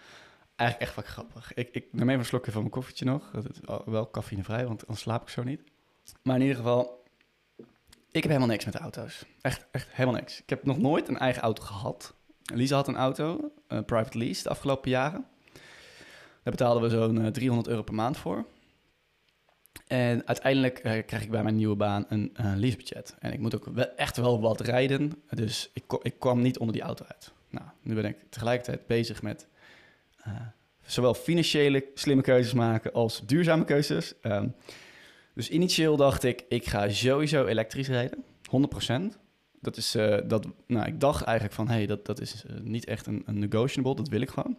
eigenlijk 0.56 0.90
echt 0.90 0.98
wat 1.00 1.06
grappig. 1.06 1.54
Ik, 1.54 1.70
ik 1.72 1.86
neem 1.92 2.08
even 2.08 2.20
een 2.20 2.26
slokje 2.26 2.52
van 2.52 2.62
mijn 2.62 2.74
koffietje 2.74 3.06
nog. 3.06 3.32
Dat 3.32 3.50
is 3.50 3.60
wel 3.86 4.10
cafeïnevrij, 4.12 4.66
want 4.66 4.84
dan 4.88 4.96
slaap 4.96 5.22
ik 5.22 5.30
zo 5.30 5.44
niet. 5.44 5.62
Maar 6.22 6.36
in 6.36 6.42
ieder 6.42 6.58
geval, 6.58 6.99
ik 8.12 8.24
heb 8.24 8.32
helemaal 8.32 8.48
niks 8.48 8.66
met 8.66 8.76
auto's. 8.76 9.26
Echt, 9.42 9.66
echt 9.72 9.88
helemaal 9.92 10.20
niks. 10.20 10.42
Ik 10.42 10.50
heb 10.50 10.66
nog 10.66 10.78
nooit 10.78 11.08
een 11.08 11.18
eigen 11.18 11.42
auto 11.42 11.64
gehad. 11.64 12.14
Lisa 12.54 12.76
had 12.76 12.88
een 12.88 12.96
auto, 12.96 13.52
uh, 13.68 13.80
private 13.86 14.18
lease, 14.18 14.44
de 14.44 14.50
afgelopen 14.50 14.90
jaren. 14.90 15.26
Daar 16.44 16.54
betaalden 16.54 16.84
we 16.84 16.90
zo'n 16.90 17.16
uh, 17.16 17.28
eh, 17.28 17.34
300 17.34 17.68
euro 17.68 17.82
per 17.82 17.94
maand 17.94 18.18
voor. 18.18 18.46
En 19.88 20.28
uiteindelijk 20.28 20.78
uh, 20.78 20.84
krijg 21.06 21.24
ik 21.24 21.32
bij 21.32 21.44
mijn 21.44 21.56
nieuwe 21.56 21.76
baan 21.76 22.06
een 22.10 22.32
leasebudget. 22.56 23.16
En 23.20 23.34
ik 23.34 23.40
moet 23.40 23.56
ook 23.56 23.66
wel, 23.66 23.96
echt 23.96 24.18
wel 24.18 24.42
wat 24.42 24.62
rijden. 24.62 25.24
Dus 25.30 25.70
ik, 25.74 25.84
ik 26.02 26.20
kwam 26.20 26.42
niet 26.42 26.58
onder 26.58 26.76
die 26.76 26.84
auto 26.84 27.06
uit. 27.08 27.32
Nou, 27.50 27.66
nu 27.82 27.96
ben 27.96 28.06
ik 28.06 28.18
tegelijkertijd 28.30 28.88
bezig 28.88 29.22
met 29.22 29.48
zowel 30.92 31.14
financiële 31.14 31.86
slimme 31.94 32.24
keuzes 32.24 32.54
maken 32.54 32.94
als 32.94 33.26
duurzame 33.26 33.66
keuzes. 33.66 34.14
Um, 34.22 34.56
dus 35.40 35.50
initieel 35.50 35.98
dacht 35.98 36.24
ik, 36.24 36.46
ik 36.50 36.68
ga 36.68 36.90
sowieso 36.90 37.46
elektrisch 37.46 37.88
rijden. 37.88 38.24
100%. 38.24 39.18
Dat 39.62 39.78
is, 39.78 39.92
dat, 40.28 40.48
nou, 40.68 40.88
ik 40.88 41.00
dacht 41.00 41.24
eigenlijk 41.24 41.56
van, 41.56 41.68
hé, 41.68 41.74
hey, 41.74 41.86
dat, 41.86 42.06
dat 42.06 42.22
is 42.22 42.44
niet 42.62 42.86
echt 42.86 43.06
een, 43.06 43.24
een 43.26 43.40
negotiable, 43.40 43.96
dat 43.96 44.08
wil 44.08 44.22
ik 44.22 44.30
gewoon. 44.30 44.58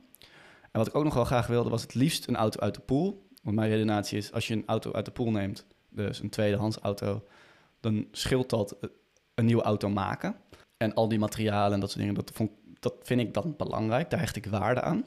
En 0.62 0.78
wat 0.78 0.86
ik 0.86 0.94
ook 0.94 1.04
nog 1.04 1.14
wel 1.14 1.24
graag 1.24 1.46
wilde, 1.46 1.70
was 1.70 1.82
het 1.82 1.94
liefst 1.94 2.28
een 2.28 2.36
auto 2.36 2.60
uit 2.60 2.74
de 2.74 2.80
pool. 2.80 3.28
Want 3.42 3.56
mijn 3.56 3.70
redenatie 3.70 4.18
is, 4.18 4.32
als 4.32 4.48
je 4.48 4.54
een 4.54 4.66
auto 4.66 4.92
uit 4.92 5.04
de 5.04 5.10
pool 5.10 5.30
neemt, 5.30 5.66
dus 5.90 6.20
een 6.20 6.30
tweedehands 6.30 6.78
auto, 6.78 7.24
dan 7.80 8.08
scheelt 8.10 8.50
dat 8.50 8.76
een 9.34 9.44
nieuwe 9.44 9.62
auto 9.62 9.88
maken. 9.88 10.36
En 10.76 10.94
al 10.94 11.08
die 11.08 11.18
materialen 11.18 11.72
en 11.72 11.80
dat 11.80 11.90
soort 11.90 12.00
dingen, 12.00 12.14
dat, 12.14 12.30
vond, 12.34 12.50
dat 12.78 12.94
vind 13.02 13.20
ik 13.20 13.34
dan 13.34 13.54
belangrijk. 13.56 14.10
Daar 14.10 14.20
hecht 14.20 14.36
ik 14.36 14.46
waarde 14.46 14.80
aan. 14.80 15.04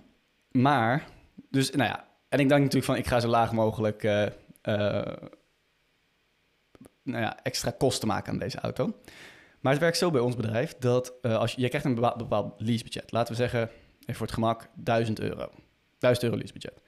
Maar, 0.51 1.07
dus 1.49 1.71
nou 1.71 1.89
ja, 1.89 2.07
en 2.29 2.39
ik 2.39 2.49
denk 2.49 2.61
natuurlijk 2.61 2.85
van, 2.85 2.95
ik 2.95 3.07
ga 3.07 3.19
zo 3.19 3.27
laag 3.27 3.51
mogelijk 3.51 4.03
uh, 4.03 4.25
uh, 4.63 5.01
nou 7.03 7.21
ja, 7.21 7.43
extra 7.43 7.71
kosten 7.71 8.07
maken 8.07 8.31
aan 8.31 8.39
deze 8.39 8.59
auto. 8.59 8.95
Maar 9.59 9.71
het 9.71 9.81
werkt 9.81 9.97
zo 9.97 10.11
bij 10.11 10.21
ons 10.21 10.35
bedrijf 10.35 10.75
dat 10.79 11.13
uh, 11.21 11.37
als 11.37 11.53
je, 11.53 11.67
krijgt 11.67 11.85
een 11.85 11.95
bepaald, 11.95 12.17
bepaald 12.17 12.61
leasebudget. 12.61 13.11
Laten 13.11 13.33
we 13.33 13.39
zeggen, 13.39 13.69
even 13.99 14.15
voor 14.15 14.25
het 14.25 14.35
gemak, 14.35 14.69
1000 14.75 15.19
euro. 15.19 15.49
1000 15.99 16.25
euro 16.25 16.37
leasebudget. 16.37 16.81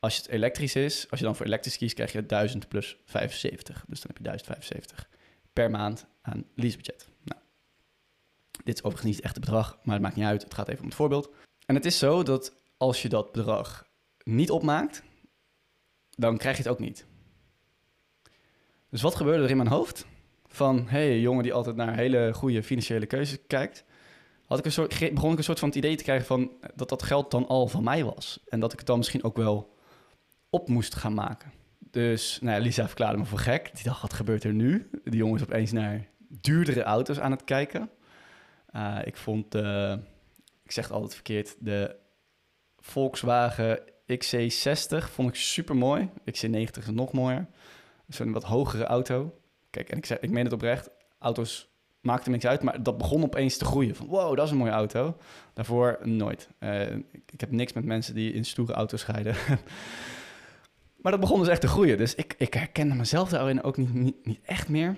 Als 0.00 0.16
het 0.16 0.28
elektrisch 0.28 0.74
is, 0.74 1.10
als 1.10 1.20
je 1.20 1.26
dan 1.26 1.36
voor 1.36 1.46
elektrisch 1.46 1.76
kiest, 1.76 1.94
krijg 1.94 2.12
je 2.12 2.26
1000 2.26 2.68
plus 2.68 2.96
75. 3.04 3.84
Dus 3.88 4.00
dan 4.00 4.10
heb 4.10 4.16
je 4.16 4.22
1075 4.22 5.08
per 5.52 5.70
maand 5.70 6.06
aan 6.22 6.44
leasebudget. 6.54 7.08
Nou, 7.24 7.40
dit 8.64 8.74
is 8.74 8.82
overigens 8.82 9.04
niet 9.04 9.16
het 9.16 9.24
echte 9.24 9.40
bedrag, 9.40 9.78
maar 9.82 9.94
het 9.94 10.02
maakt 10.02 10.16
niet 10.16 10.24
uit. 10.24 10.42
Het 10.42 10.54
gaat 10.54 10.68
even 10.68 10.80
om 10.80 10.86
het 10.86 10.96
voorbeeld. 10.96 11.30
En 11.66 11.74
het 11.74 11.84
is 11.84 11.98
zo 11.98 12.22
dat 12.22 12.52
als 12.76 13.02
je 13.02 13.08
dat 13.08 13.32
bedrag 13.32 13.86
niet 14.24 14.50
opmaakt, 14.50 15.02
dan 16.10 16.36
krijg 16.36 16.56
je 16.56 16.62
het 16.62 16.72
ook 16.72 16.78
niet. 16.78 17.06
Dus 18.90 19.02
wat 19.02 19.14
gebeurde 19.14 19.44
er 19.44 19.50
in 19.50 19.56
mijn 19.56 19.68
hoofd? 19.68 20.06
van... 20.48 20.84
hey, 20.88 21.20
jongen 21.20 21.42
die 21.42 21.52
altijd 21.52 21.76
naar 21.76 21.96
hele 21.96 22.30
goede 22.34 22.62
financiële 22.62 23.06
keuzes 23.06 23.38
kijkt... 23.46 23.84
Had 24.46 24.58
ik 24.58 24.64
een 24.64 24.72
soort, 24.72 24.98
begon 25.14 25.32
ik 25.32 25.38
een 25.38 25.44
soort 25.44 25.58
van 25.58 25.68
het 25.68 25.76
idee 25.76 25.96
te 25.96 26.02
krijgen 26.02 26.26
van... 26.26 26.50
dat 26.74 26.88
dat 26.88 27.02
geld 27.02 27.30
dan 27.30 27.46
al 27.46 27.68
van 27.68 27.84
mij 27.84 28.04
was. 28.04 28.44
En 28.48 28.60
dat 28.60 28.72
ik 28.72 28.78
het 28.78 28.86
dan 28.86 28.98
misschien 28.98 29.24
ook 29.24 29.36
wel 29.36 29.74
op 30.50 30.68
moest 30.68 30.94
gaan 30.94 31.14
maken. 31.14 31.52
Dus 31.78 32.38
nou 32.40 32.56
ja, 32.56 32.62
Lisa 32.62 32.86
verklaarde 32.86 33.18
me 33.18 33.24
voor 33.24 33.38
gek. 33.38 33.70
Die 33.74 33.84
dacht, 33.84 34.02
wat 34.02 34.12
gebeurt 34.12 34.44
er 34.44 34.52
nu? 34.52 34.90
Die 35.04 35.16
jongen 35.16 35.36
is 35.36 35.42
opeens 35.42 35.72
naar 35.72 36.06
duurdere 36.28 36.82
auto's 36.82 37.18
aan 37.20 37.30
het 37.30 37.44
kijken. 37.44 37.90
Uh, 38.76 38.98
ik 39.04 39.16
vond, 39.16 39.54
uh, 39.54 39.94
ik 40.64 40.72
zeg 40.72 40.84
het 40.84 40.92
altijd 40.92 41.14
verkeerd, 41.14 41.56
de 41.58 41.96
Volkswagen 42.78 43.80
XC60 44.12 45.04
vond 45.10 45.28
ik 45.28 45.34
super 45.34 45.76
mooi. 45.76 46.08
XC90 46.24 46.78
is 46.78 46.90
nog 46.90 47.12
mooier. 47.12 47.46
Zo'n 48.08 48.32
wat 48.32 48.44
hogere 48.44 48.84
auto. 48.84 49.38
Kijk, 49.70 49.88
en 49.88 49.96
ik, 49.96 50.06
zeg, 50.06 50.18
ik 50.18 50.30
meen 50.30 50.44
het 50.44 50.52
oprecht, 50.52 50.90
auto's 51.18 51.68
maakten 52.00 52.32
niks 52.32 52.46
uit, 52.46 52.62
maar 52.62 52.82
dat 52.82 52.98
begon 52.98 53.22
opeens 53.22 53.56
te 53.56 53.64
groeien. 53.64 53.96
Van 53.96 54.06
wow, 54.06 54.36
dat 54.36 54.44
is 54.44 54.50
een 54.50 54.56
mooie 54.56 54.70
auto. 54.70 55.16
Daarvoor 55.52 55.98
nooit. 56.02 56.48
Uh, 56.60 56.96
ik, 57.26 57.40
heb 57.40 57.50
niks 57.50 57.72
met 57.72 57.84
mensen 57.84 58.14
die 58.14 58.32
in 58.32 58.44
stoere 58.44 58.72
auto's 58.72 59.06
rijden. 59.06 59.34
maar 61.02 61.12
dat 61.12 61.20
begon 61.20 61.38
dus 61.38 61.48
echt 61.48 61.60
te 61.60 61.68
groeien. 61.68 61.98
Dus 61.98 62.14
ik, 62.14 62.34
ik 62.38 62.54
herkende 62.54 62.94
mezelf 62.94 63.28
daarin 63.28 63.62
ook 63.62 63.76
niet, 63.76 64.24
niet, 64.24 64.40
echt 64.42 64.68
meer. 64.68 64.96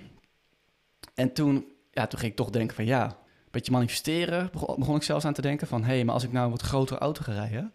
En 1.15 1.33
toen, 1.33 1.65
ja, 1.91 2.07
toen 2.07 2.19
ging 2.19 2.31
ik 2.31 2.37
toch 2.39 2.51
denken 2.51 2.77
van 2.77 2.85
ja, 2.85 3.05
een 3.05 3.15
beetje 3.51 3.73
manifesteren. 3.73 4.51
Begon, 4.53 4.97
ik 4.97 5.03
zelfs 5.03 5.25
aan 5.25 5.33
te 5.33 5.43
denken 5.43 5.67
van 5.67 5.85
hé, 5.85 5.95
hey, 5.95 6.05
maar 6.05 6.15
als 6.15 6.25
ik 6.25 6.33
nou 6.33 6.45
een 6.45 6.51
wat 6.51 6.63
grotere 6.63 7.01
auto 7.01 7.23
ga 7.23 7.33
rijden, 7.33 7.73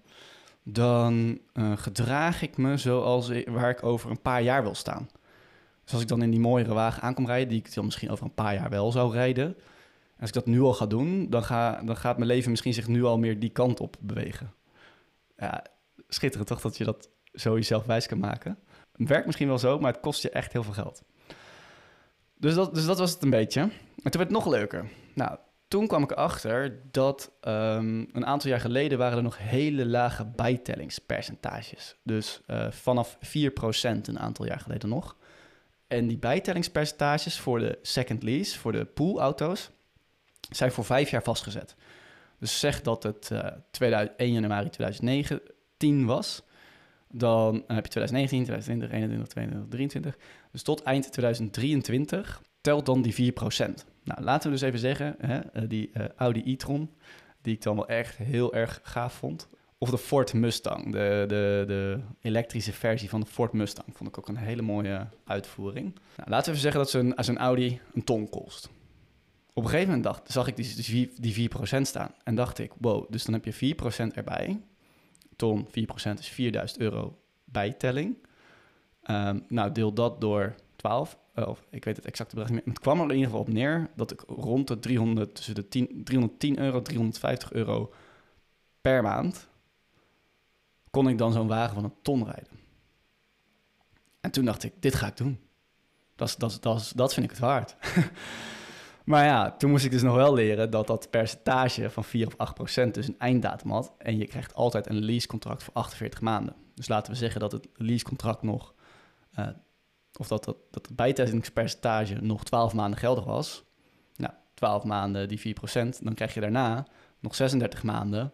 dan 0.63 1.39
uh, 1.53 1.71
gedraag 1.77 2.41
ik 2.41 2.57
me 2.57 2.77
zoals 2.77 3.31
waar 3.45 3.69
ik 3.69 3.83
over 3.83 4.09
een 4.09 4.21
paar 4.21 4.41
jaar 4.41 4.63
wil 4.63 4.75
staan. 4.75 5.09
Dus 5.85 5.93
als 5.93 6.01
ik 6.01 6.07
dan 6.07 6.21
in 6.21 6.31
die 6.31 6.39
mooiere 6.39 6.73
wagen 6.73 7.01
aankom 7.01 7.25
rijden, 7.25 7.49
die 7.49 7.57
ik 7.57 7.73
dan 7.73 7.85
misschien 7.85 8.09
over 8.09 8.25
een 8.25 8.33
paar 8.33 8.53
jaar 8.53 8.69
wel 8.69 8.91
zou 8.91 9.13
rijden. 9.13 9.57
Als 10.19 10.29
ik 10.29 10.35
dat 10.35 10.45
nu 10.45 10.61
al 10.61 10.73
ga 10.73 10.85
doen, 10.85 11.29
dan, 11.29 11.43
ga, 11.43 11.81
dan 11.83 11.97
gaat 11.97 12.17
mijn 12.17 12.29
leven 12.29 12.49
misschien 12.49 12.73
zich 12.73 12.87
nu 12.87 13.03
al 13.03 13.17
meer 13.17 13.39
die 13.39 13.49
kant 13.49 13.79
op 13.79 13.95
bewegen. 13.99 14.53
Ja, 15.37 15.63
schitterend 16.07 16.49
toch 16.49 16.61
dat 16.61 16.77
je 16.77 16.83
dat 16.83 17.09
zo 17.33 17.53
jezelf 17.53 17.85
wijs 17.85 18.07
kan 18.07 18.19
maken. 18.19 18.57
Het 18.97 19.09
werkt 19.09 19.25
misschien 19.25 19.47
wel 19.47 19.57
zo, 19.57 19.79
maar 19.79 19.91
het 19.91 20.01
kost 20.01 20.21
je 20.21 20.29
echt 20.29 20.51
heel 20.53 20.63
veel 20.63 20.73
geld. 20.73 21.03
Dus 22.37 22.53
dat, 22.53 22.75
dus 22.75 22.85
dat 22.85 22.99
was 22.99 23.11
het 23.11 23.23
een 23.23 23.29
beetje. 23.29 23.59
En 23.61 23.71
toen 24.11 24.21
werd 24.21 24.29
het 24.29 24.29
nog 24.29 24.47
leuker. 24.47 24.89
Nou, 25.13 25.37
toen 25.67 25.87
kwam 25.87 26.03
ik 26.03 26.11
erachter 26.11 26.81
dat 26.91 27.31
um, 27.41 28.09
een 28.13 28.25
aantal 28.25 28.49
jaar 28.49 28.59
geleden 28.59 28.97
waren 28.97 29.17
er 29.17 29.23
nog 29.23 29.37
hele 29.37 29.85
lage 29.85 30.25
bijtellingspercentages. 30.25 31.95
Dus 32.03 32.41
uh, 32.47 32.71
vanaf 32.71 33.17
4% 33.17 33.19
een 33.81 34.19
aantal 34.19 34.45
jaar 34.45 34.59
geleden 34.59 34.89
nog. 34.89 35.15
En 35.87 36.07
die 36.07 36.17
bijtellingspercentages 36.17 37.39
voor 37.39 37.59
de 37.59 37.79
second 37.81 38.23
lease, 38.23 38.59
voor 38.59 38.71
de 38.71 38.85
poolauto's, 38.85 39.69
zijn 40.49 40.71
voor 40.71 40.85
vijf 40.85 41.09
jaar 41.09 41.23
vastgezet. 41.23 41.75
Dus 42.39 42.59
zeg 42.59 42.81
dat 42.81 43.03
het 43.03 43.29
uh, 43.33 43.47
2000, 43.71 44.17
1 44.17 44.31
januari 44.33 44.69
2019 44.69 46.05
was, 46.05 46.43
dan 47.07 47.63
heb 47.67 47.85
je 47.85 47.91
2019, 47.91 48.43
2020, 48.43 48.87
2021, 48.87 49.27
2022, 49.27 49.67
2023. 49.67 50.17
Dus 50.51 50.63
tot 50.63 50.83
eind 50.83 51.11
2023 51.11 52.41
telt 52.61 52.85
dan 52.85 53.01
die 53.01 53.33
4%. 53.33 53.37
Nou, 54.03 54.21
laten 54.21 54.49
we 54.49 54.57
dus 54.57 54.65
even 54.65 54.79
zeggen, 54.79 55.15
hè, 55.19 55.67
die 55.67 55.91
uh, 55.93 56.05
Audi 56.15 56.41
e-tron, 56.45 56.89
die 57.41 57.53
ik 57.53 57.61
dan 57.61 57.75
wel 57.75 57.87
echt 57.87 58.17
heel 58.17 58.53
erg 58.53 58.79
gaaf 58.83 59.13
vond. 59.13 59.47
Of 59.77 59.89
de 59.89 59.97
Ford 59.97 60.33
Mustang, 60.33 60.91
de, 60.91 61.25
de, 61.27 61.63
de 61.67 61.99
elektrische 62.21 62.73
versie 62.73 63.09
van 63.09 63.19
de 63.19 63.25
Ford 63.25 63.53
Mustang. 63.53 63.87
Vond 63.93 64.09
ik 64.09 64.17
ook 64.17 64.27
een 64.27 64.37
hele 64.37 64.61
mooie 64.61 65.07
uitvoering. 65.25 65.93
Nou, 66.15 66.29
laten 66.29 66.45
we 66.45 66.57
even 66.57 66.61
zeggen 66.61 66.79
dat 66.79 66.89
zo'n 66.89 67.13
zo'n 67.15 67.37
Audi 67.37 67.79
een 67.93 68.03
ton 68.03 68.29
kost. 68.29 68.69
Op 69.53 69.63
een 69.63 69.69
gegeven 69.69 69.87
moment 69.87 70.03
dacht, 70.03 70.31
zag 70.31 70.47
ik 70.47 70.55
die, 70.55 71.11
die 71.19 71.49
4% 71.49 71.81
staan. 71.81 72.11
En 72.23 72.35
dacht 72.35 72.59
ik, 72.59 72.71
wow, 72.77 73.11
dus 73.11 73.23
dan 73.23 73.33
heb 73.33 73.45
je 73.45 73.75
4% 74.11 74.13
erbij. 74.13 74.59
Ton, 75.35 75.67
4% 75.67 75.71
is 76.19 76.27
4000 76.27 76.79
euro 76.79 77.17
bijtelling. 77.45 78.17
Um, 79.09 79.43
nou, 79.47 79.71
deel 79.71 79.93
dat 79.93 80.21
door 80.21 80.55
12. 80.75 81.17
Of 81.35 81.65
ik 81.69 81.85
weet 81.85 81.95
het 81.95 82.05
exacte 82.05 82.35
bedrag 82.35 82.53
niet 82.53 82.65
meer. 82.65 82.73
Het 82.73 82.83
kwam 82.83 82.97
er 82.97 83.03
in 83.03 83.09
ieder 83.09 83.25
geval 83.25 83.41
op 83.41 83.53
neer 83.53 83.89
dat 83.95 84.11
ik 84.11 84.23
rond 84.27 84.67
de 84.67 84.79
300, 84.79 85.35
tussen 85.35 85.55
de 85.55 85.67
10, 85.67 86.01
310 86.03 86.59
euro, 86.59 86.81
350 86.81 87.51
euro 87.51 87.93
per 88.81 89.03
maand 89.03 89.47
kon 90.95 91.09
ik 91.09 91.17
dan 91.17 91.31
zo'n 91.31 91.47
wagen 91.47 91.73
van 91.73 91.83
een 91.83 91.95
ton 92.01 92.25
rijden. 92.25 92.59
En 94.21 94.31
toen 94.31 94.45
dacht 94.45 94.63
ik, 94.63 94.73
dit 94.79 94.95
ga 94.95 95.07
ik 95.07 95.17
doen. 95.17 95.39
Dat, 96.15 96.35
dat, 96.37 96.59
dat, 96.95 97.13
vind 97.13 97.25
ik 97.25 97.31
het 97.31 97.39
waard. 97.39 97.75
maar 99.11 99.25
ja, 99.25 99.51
toen 99.51 99.69
moest 99.69 99.85
ik 99.85 99.91
dus 99.91 100.01
nog 100.01 100.15
wel 100.15 100.33
leren 100.33 100.71
dat 100.71 100.87
dat 100.87 101.09
percentage 101.09 101.89
van 101.89 102.03
4 102.03 102.27
of 102.27 102.37
8 102.37 102.53
procent 102.53 102.93
dus 102.93 103.07
een 103.07 103.19
einddatum 103.19 103.71
had. 103.71 103.93
En 103.97 104.17
je 104.17 104.27
krijgt 104.27 104.53
altijd 104.53 104.89
een 104.89 105.05
leasecontract 105.05 105.63
voor 105.63 105.73
48 105.73 106.21
maanden. 106.21 106.55
Dus 106.73 106.87
laten 106.87 107.11
we 107.11 107.17
zeggen 107.17 107.39
dat 107.39 107.51
het 107.51 107.67
leasecontract 107.73 108.41
nog, 108.41 108.73
uh, 109.39 109.47
of 110.19 110.27
dat, 110.27 110.43
dat, 110.43 110.57
dat 110.71 110.85
het 110.85 110.95
bijtellingspercentage 110.95 112.15
nog 112.21 112.43
12 112.43 112.73
maanden 112.73 112.99
geldig 112.99 113.23
was. 113.23 113.63
Nou, 114.15 114.33
12 114.53 114.83
maanden 114.83 115.27
die 115.27 115.39
4 115.39 115.53
procent, 115.53 116.03
dan 116.03 116.13
krijg 116.13 116.33
je 116.33 116.41
daarna 116.41 116.87
nog 117.19 117.35
36 117.35 117.83
maanden 117.83 118.33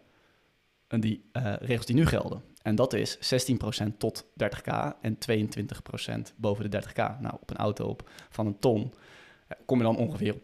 en 0.92 1.00
die 1.00 1.30
uh, 1.34 1.54
regels 1.60 1.86
die 1.86 1.96
nu 1.96 2.06
gelden. 2.06 2.51
En 2.62 2.76
dat 2.76 2.94
is 2.94 3.18
16% 3.86 3.98
tot 3.98 4.26
30k 4.26 4.92
en 5.02 5.18
22% 5.32 6.36
boven 6.36 6.70
de 6.70 6.82
30k. 6.82 7.20
Nou, 7.20 7.34
op 7.42 7.50
een 7.50 7.58
auto 7.58 7.88
op 7.88 8.10
van 8.30 8.46
een 8.46 8.60
ton 8.60 8.94
kom 9.66 9.78
je 9.78 9.84
dan 9.84 9.98
ongeveer 9.98 10.34
op 10.34 10.42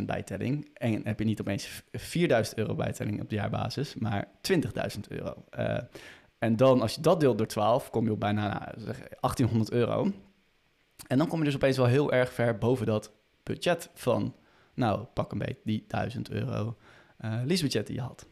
20% 0.00 0.04
bijtelling. 0.04 0.70
En 0.74 1.00
heb 1.04 1.18
je 1.18 1.24
niet 1.24 1.40
opeens 1.40 1.82
4000 1.92 2.58
euro 2.58 2.74
bijtelling 2.74 3.20
op 3.20 3.28
de 3.28 3.34
jaarbasis, 3.34 3.94
maar 3.94 4.28
20.000 4.52 5.00
euro. 5.08 5.44
Uh, 5.58 5.78
en 6.38 6.56
dan, 6.56 6.80
als 6.80 6.94
je 6.94 7.00
dat 7.00 7.20
deelt 7.20 7.38
door 7.38 7.46
12, 7.46 7.90
kom 7.90 8.04
je 8.04 8.12
op 8.12 8.20
bijna 8.20 8.48
nou, 8.48 8.80
zeg, 8.80 8.98
1800 9.20 9.70
euro. 9.70 10.12
En 11.06 11.18
dan 11.18 11.28
kom 11.28 11.38
je 11.38 11.44
dus 11.44 11.54
opeens 11.54 11.76
wel 11.76 11.86
heel 11.86 12.12
erg 12.12 12.32
ver 12.32 12.58
boven 12.58 12.86
dat 12.86 13.12
budget 13.42 13.90
van, 13.94 14.34
nou, 14.74 15.04
pak 15.04 15.32
een 15.32 15.38
beetje 15.38 15.60
die 15.64 15.84
1000 15.88 16.30
euro 16.30 16.76
uh, 17.24 17.40
leasebudget 17.44 17.86
die 17.86 17.96
je 17.96 18.02
had. 18.02 18.26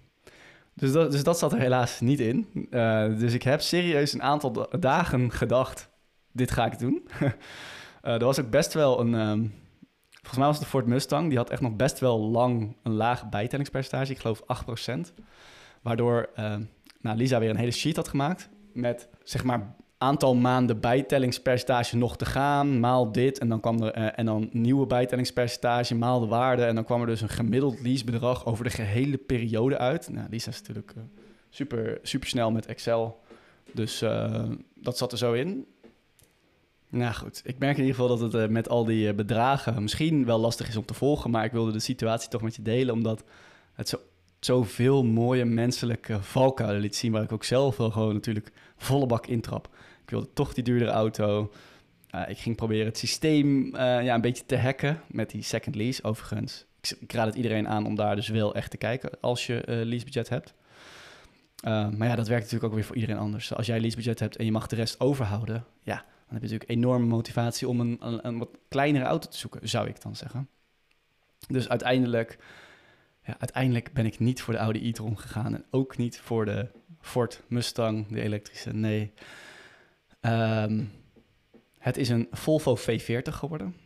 Dus 0.75 0.93
dat, 0.93 1.12
dus 1.12 1.25
dat 1.25 1.38
zat 1.38 1.52
er 1.52 1.59
helaas 1.59 2.00
niet 2.00 2.21
in. 2.21 2.67
Uh, 2.71 3.19
dus 3.19 3.33
ik 3.35 3.43
heb 3.43 3.61
serieus 3.61 4.12
een 4.12 4.23
aantal 4.23 4.69
dagen 4.81 5.33
gedacht, 5.33 5.91
dit 6.33 6.50
ga 6.50 6.67
ik 6.67 6.79
doen. 6.79 7.09
uh, 7.23 7.31
er 8.21 8.25
was 8.25 8.41
ook 8.41 8.50
best 8.50 8.75
wel 8.75 9.00
een... 9.00 9.14
Um, 9.14 9.55
volgens 10.11 10.37
mij 10.37 10.47
was 10.47 10.57
het 10.57 10.64
de 10.64 10.71
Ford 10.71 10.87
Mustang. 10.87 11.29
Die 11.29 11.38
had 11.38 11.50
echt 11.50 11.61
nog 11.61 11.76
best 11.76 11.99
wel 11.99 12.21
lang 12.21 12.76
een 12.83 12.93
laag 12.93 13.29
bijtellingspercentage. 13.29 14.12
Ik 14.12 14.19
geloof 14.19 14.43
8%. 14.88 15.14
Waardoor 15.83 16.31
uh, 16.37 16.57
nou, 17.00 17.17
Lisa 17.17 17.38
weer 17.38 17.50
een 17.50 17.57
hele 17.57 17.71
sheet 17.71 17.97
had 17.97 18.09
gemaakt 18.09 18.49
met 18.73 19.09
zeg 19.23 19.45
maar 19.45 19.75
aantal 20.02 20.35
maanden 20.35 20.80
bijtellingspercentage 20.80 21.97
nog 21.97 22.16
te 22.16 22.25
gaan, 22.25 22.80
maal 22.80 23.12
dit. 23.12 23.38
En 23.38 23.49
dan 23.49 23.61
kwam 23.61 23.82
er 23.82 23.99
uh, 23.99 24.18
en 24.18 24.26
dan 24.26 24.49
nieuwe 24.52 24.87
bijtellingspercentage, 24.87 25.94
maal 25.94 26.21
de 26.21 26.26
waarde. 26.26 26.64
En 26.64 26.75
dan 26.75 26.85
kwam 26.85 27.00
er 27.00 27.06
dus 27.06 27.21
een 27.21 27.28
gemiddeld 27.28 27.80
leasebedrag 27.80 28.47
over 28.47 28.64
de 28.64 28.71
gehele 28.71 29.16
periode 29.16 29.78
uit. 29.78 30.09
Nou, 30.11 30.26
Lisa 30.30 30.50
is 30.50 30.59
natuurlijk 30.59 30.92
uh, 30.97 31.02
super, 31.50 31.99
super 32.02 32.28
snel 32.28 32.50
met 32.50 32.66
Excel. 32.66 33.21
Dus 33.73 34.02
uh, 34.02 34.42
dat 34.75 34.99
zat 34.99 35.12
er 35.12 35.18
zo 35.18 35.32
in. 35.32 35.66
Nou 36.88 37.14
goed, 37.14 37.42
ik 37.44 37.59
merk 37.59 37.76
in 37.76 37.85
ieder 37.85 38.00
geval 38.00 38.16
dat 38.16 38.32
het 38.32 38.50
met 38.50 38.68
al 38.68 38.85
die 38.85 39.14
bedragen 39.14 39.82
misschien 39.82 40.25
wel 40.25 40.38
lastig 40.38 40.68
is 40.68 40.76
om 40.76 40.85
te 40.85 40.94
volgen. 40.94 41.30
Maar 41.30 41.44
ik 41.44 41.52
wilde 41.52 41.73
de 41.73 41.80
situatie 41.80 42.28
toch 42.28 42.42
met 42.42 42.56
je 42.56 42.62
delen, 42.62 42.94
omdat 42.94 43.25
het 43.73 43.88
zo 43.88 43.99
zoveel 44.45 45.05
mooie 45.05 45.45
menselijke 45.45 46.23
valkuilen 46.23 46.81
liet 46.81 46.97
zien... 46.97 47.13
waar 47.13 47.23
ik 47.23 47.33
ook 47.33 47.45
zelf 47.45 47.77
wel 47.77 47.91
gewoon 47.91 48.15
natuurlijk 48.15 48.53
volle 48.77 49.07
bak 49.07 49.27
intrap. 49.27 49.69
Ik 50.03 50.11
wilde 50.11 50.33
toch 50.33 50.55
die 50.55 50.65
duurdere 50.65 50.91
auto. 50.91 51.53
Uh, 52.15 52.29
ik 52.29 52.39
ging 52.39 52.57
proberen 52.57 52.87
het 52.87 52.99
systeem 52.99 53.65
uh, 53.67 53.73
ja, 53.81 54.15
een 54.15 54.21
beetje 54.21 54.47
te 54.47 54.59
hacken 54.59 55.01
met 55.07 55.31
die 55.31 55.43
second 55.43 55.75
lease. 55.75 56.05
Overigens, 56.05 56.67
ik, 57.01 57.13
raad 57.13 57.27
het 57.27 57.35
iedereen 57.35 57.69
aan 57.69 57.87
om 57.87 57.95
daar 57.95 58.17
dus 58.17 58.29
wel 58.29 58.55
echt 58.55 58.71
te 58.71 58.77
kijken 58.77 59.11
als 59.21 59.47
je 59.47 59.55
uh, 59.69 59.85
leasebudget 59.85 60.29
hebt. 60.29 60.55
maar 61.63 62.09
ja, 62.09 62.17
dat 62.17 62.29
werkt 62.29 62.43
natuurlijk 62.43 62.65
ook 62.65 62.75
weer 62.75 62.85
voor 62.85 62.97
iedereen 62.97 63.19
anders. 63.19 63.55
Als 63.55 63.67
jij 63.67 63.81
leasebudget 63.81 64.21
hebt 64.21 64.37
en 64.37 64.45
je 64.45 64.53
mag 64.53 64.67
de 64.67 64.77
rest 64.77 65.01
overhouden... 65.01 65.65
ja, 65.83 65.95
dan 65.95 66.05
heb 66.41 66.43
je 66.43 66.53
natuurlijk 66.53 66.71
enorme 66.71 67.07
motivatie 67.07 67.69
om 67.69 67.81
een, 67.81 67.99
een 68.01 68.39
wat 68.39 68.51
kleinere 68.69 69.05
auto 69.05 69.29
te 69.29 69.39
zoeken, 69.39 69.69
zou 69.69 69.89
ik 69.89 70.03
dan 70.03 70.17
zeggen. 70.17 70.49
Dus 71.49 71.69
uiteindelijk 71.69 72.39
ja, 73.25 73.37
uiteindelijk 73.38 73.93
ben 73.93 74.07
ik 74.07 74.19
niet 74.19 74.43
voor 74.43 74.55
de 74.55 74.61
Audi 74.61 74.88
e-tron 74.88 75.19
gegaan 75.19 75.55
en 75.55 75.64
ook 75.71 75.97
niet 75.97 76.21
voor 76.21 76.45
de 76.45 76.69
Ford 77.00 77.43
Mustang, 77.49 78.07
de 78.07 78.21
elektrische. 78.21 78.73
Nee. 78.73 79.12
Um, 80.21 80.91
het 81.79 81.97
is 81.97 82.09
een 82.09 82.29
Volvo 82.31 82.76
V40 82.76 83.23
geworden. 83.23 83.76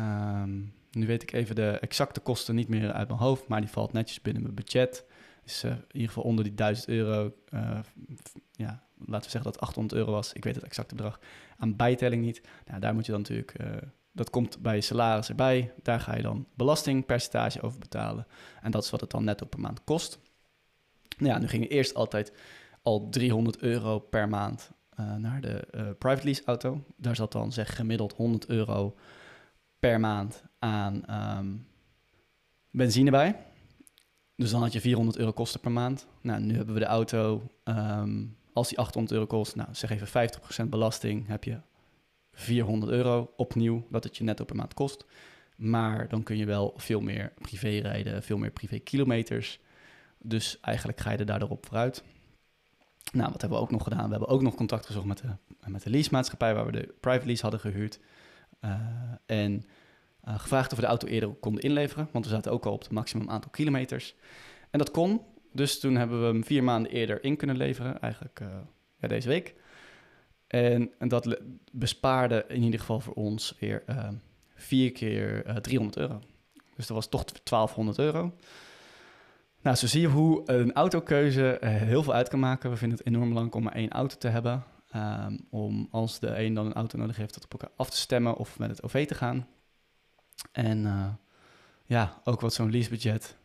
Um, 0.00 0.72
nu 0.90 1.06
weet 1.06 1.22
ik 1.22 1.32
even 1.32 1.54
de 1.54 1.70
exacte 1.70 2.20
kosten 2.20 2.54
niet 2.54 2.68
meer 2.68 2.92
uit 2.92 3.08
mijn 3.08 3.20
hoofd, 3.20 3.48
maar 3.48 3.60
die 3.60 3.70
valt 3.70 3.92
netjes 3.92 4.20
binnen 4.20 4.42
mijn 4.42 4.54
budget. 4.54 5.04
Is 5.44 5.64
uh, 5.64 5.70
in 5.70 5.84
ieder 5.92 6.08
geval 6.08 6.22
onder 6.22 6.44
die 6.44 6.54
1000 6.54 6.88
euro. 6.88 7.34
Uh, 7.54 7.78
ja, 8.52 8.82
laten 8.98 9.24
we 9.24 9.30
zeggen 9.30 9.42
dat 9.42 9.54
het 9.54 9.60
800 9.60 10.00
euro 10.00 10.12
was. 10.12 10.32
Ik 10.32 10.44
weet 10.44 10.54
het 10.54 10.64
exacte 10.64 10.94
bedrag. 10.94 11.20
Aan 11.56 11.76
bijtelling 11.76 12.24
niet. 12.24 12.42
Nou, 12.66 12.80
daar 12.80 12.94
moet 12.94 13.06
je 13.06 13.12
dan 13.12 13.20
natuurlijk 13.20 13.60
uh, 13.60 13.76
Dat 14.12 14.30
komt 14.30 14.58
bij 14.62 14.74
je 14.74 14.80
salaris 14.80 15.28
erbij. 15.28 15.72
Daar 15.82 16.00
ga 16.00 16.16
je 16.16 16.22
dan 16.22 16.46
belastingpercentage 16.54 17.60
over 17.60 17.78
betalen. 17.78 18.26
En 18.62 18.70
dat 18.70 18.84
is 18.84 18.90
wat 18.90 19.00
het 19.00 19.10
dan 19.10 19.24
netto 19.24 19.46
per 19.46 19.60
maand 19.60 19.84
kost. 19.84 20.18
Nou 21.18 21.32
ja, 21.32 21.38
nu 21.38 21.48
ging 21.48 21.68
eerst 21.68 21.94
altijd 21.94 22.32
al 22.82 23.08
300 23.08 23.58
euro 23.58 23.98
per 23.98 24.28
maand 24.28 24.70
uh, 25.00 25.14
naar 25.14 25.40
de 25.40 25.68
uh, 25.74 25.82
private 25.98 26.24
lease 26.24 26.42
auto. 26.44 26.84
Daar 26.96 27.16
zat 27.16 27.32
dan 27.32 27.52
zeg 27.52 27.76
gemiddeld 27.76 28.12
100 28.12 28.46
euro 28.46 28.96
per 29.78 30.00
maand 30.00 30.42
aan 30.58 31.02
um, 31.38 31.66
benzine 32.70 33.10
bij. 33.10 33.36
Dus 34.36 34.50
dan 34.50 34.62
had 34.62 34.72
je 34.72 34.80
400 34.80 35.18
euro 35.18 35.32
kosten 35.32 35.60
per 35.60 35.70
maand. 35.70 36.06
Nou, 36.20 36.40
nu 36.40 36.56
hebben 36.56 36.74
we 36.74 36.80
de 36.80 36.86
auto, 36.86 37.50
um, 37.64 38.36
als 38.52 38.68
die 38.68 38.78
800 38.78 39.14
euro 39.14 39.26
kost, 39.26 39.56
nou 39.56 39.68
zeg 39.72 39.90
even 39.90 40.30
50% 40.64 40.68
belasting, 40.68 41.26
heb 41.26 41.44
je 41.44 41.60
400 42.32 42.92
euro 42.92 43.32
opnieuw 43.36 43.86
dat 43.90 44.04
het 44.04 44.16
je 44.16 44.24
netto 44.24 44.44
per 44.44 44.56
maand 44.56 44.74
kost. 44.74 45.04
Maar 45.56 46.08
dan 46.08 46.22
kun 46.22 46.36
je 46.36 46.44
wel 46.44 46.74
veel 46.76 47.00
meer 47.00 47.32
privé 47.38 47.68
rijden, 47.68 48.22
veel 48.22 48.38
meer 48.38 48.50
privé 48.50 48.78
kilometers. 48.78 49.60
Dus 50.18 50.60
eigenlijk 50.60 51.00
ga 51.00 51.10
je 51.10 51.18
er 51.18 51.26
daardoor 51.26 51.48
op 51.48 51.66
vooruit. 51.66 52.04
Nou, 53.12 53.30
wat 53.32 53.40
hebben 53.40 53.58
we 53.58 53.64
ook 53.64 53.70
nog 53.70 53.82
gedaan? 53.82 54.04
We 54.04 54.10
hebben 54.10 54.28
ook 54.28 54.42
nog 54.42 54.54
contact 54.54 54.86
gezocht 54.86 55.06
met 55.06 55.18
de, 55.18 55.28
met 55.66 55.82
de 55.82 55.90
leasemaatschappij 55.90 56.54
waar 56.54 56.66
we 56.66 56.72
de 56.72 56.94
private 57.00 57.26
lease 57.26 57.42
hadden 57.42 57.60
gehuurd. 57.60 58.00
Uh, 58.64 58.80
en 59.26 59.64
uh, 60.28 60.38
gevraagd 60.38 60.70
of 60.70 60.76
we 60.76 60.82
de 60.82 60.88
auto 60.88 61.06
eerder 61.06 61.28
konden 61.28 61.62
inleveren, 61.62 62.08
want 62.12 62.24
we 62.24 62.30
zaten 62.30 62.52
ook 62.52 62.66
al 62.66 62.72
op 62.72 62.80
het 62.82 62.90
maximum 62.90 63.30
aantal 63.30 63.50
kilometers. 63.50 64.14
En 64.70 64.78
dat 64.78 64.90
kon, 64.90 65.20
dus 65.52 65.80
toen 65.80 65.96
hebben 65.96 66.20
we 66.20 66.26
hem 66.26 66.44
vier 66.44 66.64
maanden 66.64 66.92
eerder 66.92 67.24
in 67.24 67.36
kunnen 67.36 67.56
leveren, 67.56 68.00
eigenlijk 68.00 68.40
uh, 68.40 68.48
ja, 69.00 69.08
deze 69.08 69.28
week. 69.28 69.54
En, 70.50 70.90
en, 70.98 71.08
dat 71.08 71.40
bespaarde 71.72 72.44
in 72.48 72.62
ieder 72.62 72.80
geval 72.80 73.00
voor 73.00 73.14
ons 73.14 73.56
weer 73.60 73.84
vier 74.54 74.92
keer 74.92 75.58
300 75.60 75.96
euro. 75.96 76.20
Dus 76.76 76.86
dat 76.86 76.96
was 76.96 77.08
toch 77.08 77.24
1200 77.24 77.98
euro. 77.98 78.32
Nou, 79.62 79.76
zo 79.76 79.86
zie 79.86 80.00
je 80.00 80.08
hoe 80.08 80.42
een 80.44 80.72
autokeuze 80.72 81.58
uh, 81.60 81.70
heel 81.70 82.02
veel 82.02 82.12
uit 82.12 82.28
kan 82.28 82.38
maken. 82.38 82.70
We 82.70 82.76
vinden 82.76 82.98
het 82.98 83.06
enorm 83.06 83.28
belangrijk 83.28 83.56
om 83.56 83.62
maar 83.62 83.74
één 83.74 83.90
auto 83.90 84.16
te 84.16 84.28
hebben. 84.28 84.64
Um, 84.96 85.46
om 85.50 85.88
als 85.90 86.18
de 86.18 86.38
een 86.38 86.54
dan 86.54 86.66
een 86.66 86.72
auto 86.72 86.98
nodig 86.98 87.16
heeft, 87.16 87.34
dat 87.34 87.44
op 87.44 87.52
elkaar 87.52 87.70
af 87.76 87.90
te 87.90 87.96
stemmen 87.96 88.36
of 88.36 88.58
met 88.58 88.70
het 88.70 88.82
OV 88.82 89.06
te 89.06 89.14
gaan. 89.14 89.46
En 90.52 90.78
uh, 90.84 91.06
ja, 91.86 92.20
ook 92.24 92.40
wat 92.40 92.54
zo'n 92.54 92.70
leasebudget 92.70 93.36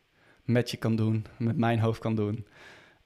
met 0.44 0.72
je 0.72 0.78
kan 0.78 0.96
doen, 0.96 1.26
met 1.38 1.58
mijn 1.58 1.80
hoofd 1.80 2.00
kan 2.00 2.16
doen. 2.16 2.48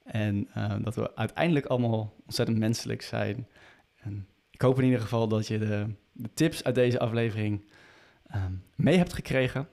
En 0.04 0.48
uh, 0.56 0.74
dat 0.82 0.94
we 0.94 1.16
uiteindelijk 1.16 1.66
allemaal 1.66 2.14
ontzettend 2.24 2.58
menselijk 2.58 3.02
zijn. 3.02 3.48
Ik 4.50 4.60
hoop 4.60 4.78
in 4.78 4.84
ieder 4.84 5.00
geval 5.00 5.28
dat 5.28 5.46
je 5.46 5.58
de, 5.58 5.94
de 6.12 6.30
tips 6.34 6.64
uit 6.64 6.74
deze 6.74 6.98
aflevering 6.98 7.64
um, 8.34 8.62
mee 8.76 8.96
hebt 8.96 9.12
gekregen 9.12 9.68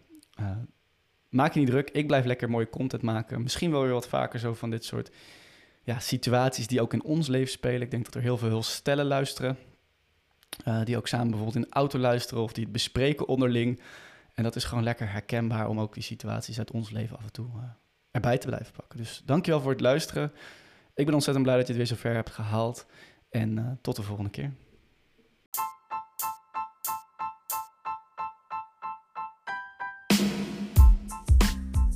maak 1.29 1.53
je 1.53 1.59
niet 1.59 1.69
druk. 1.69 1.89
Ik 1.89 2.07
blijf 2.07 2.25
lekker 2.25 2.49
mooie 2.49 2.69
content 2.69 3.01
maken. 3.01 3.41
Misschien 3.41 3.71
wel 3.71 3.81
weer 3.81 3.91
wat 3.91 4.07
vaker 4.07 4.39
zo 4.39 4.53
van 4.53 4.69
dit 4.69 4.85
soort 4.85 5.11
ja, 5.83 5.99
situaties 5.99 6.67
die 6.67 6.81
ook 6.81 6.93
in 6.93 7.03
ons 7.03 7.27
leven 7.27 7.51
spelen. 7.51 7.81
Ik 7.81 7.91
denk 7.91 8.05
dat 8.05 8.15
er 8.15 8.21
heel 8.21 8.37
veel 8.37 8.63
stellen 8.63 9.05
luisteren. 9.05 9.57
Uh, 10.67 10.83
die 10.83 10.97
ook 10.97 11.07
samen 11.07 11.27
bijvoorbeeld 11.27 11.55
in 11.55 11.69
de 11.69 11.75
auto 11.75 11.99
luisteren 11.99 12.43
of 12.43 12.53
die 12.53 12.63
het 12.63 12.73
bespreken 12.73 13.27
onderling. 13.27 13.81
En 14.33 14.43
dat 14.43 14.55
is 14.55 14.63
gewoon 14.63 14.83
lekker 14.83 15.11
herkenbaar 15.11 15.69
om 15.69 15.79
ook 15.79 15.93
die 15.93 16.03
situaties 16.03 16.57
uit 16.57 16.71
ons 16.71 16.89
leven 16.89 17.17
af 17.17 17.23
en 17.23 17.31
toe 17.31 17.47
uh, 17.55 17.63
erbij 18.11 18.37
te 18.37 18.47
blijven 18.47 18.73
pakken. 18.73 18.97
Dus 18.97 19.21
dankjewel 19.25 19.61
voor 19.61 19.71
het 19.71 19.81
luisteren. 19.81 20.31
Ik 20.95 21.05
ben 21.05 21.13
ontzettend 21.13 21.45
blij 21.45 21.57
dat 21.57 21.67
je 21.67 21.73
het 21.73 21.81
weer 21.81 21.97
zover 21.97 22.13
hebt 22.13 22.29
gehaald. 22.29 22.85
En 23.29 23.57
uh, 23.57 23.65
tot 23.81 23.95
de 23.95 24.03
volgende 24.03 24.29
keer. 24.29 24.51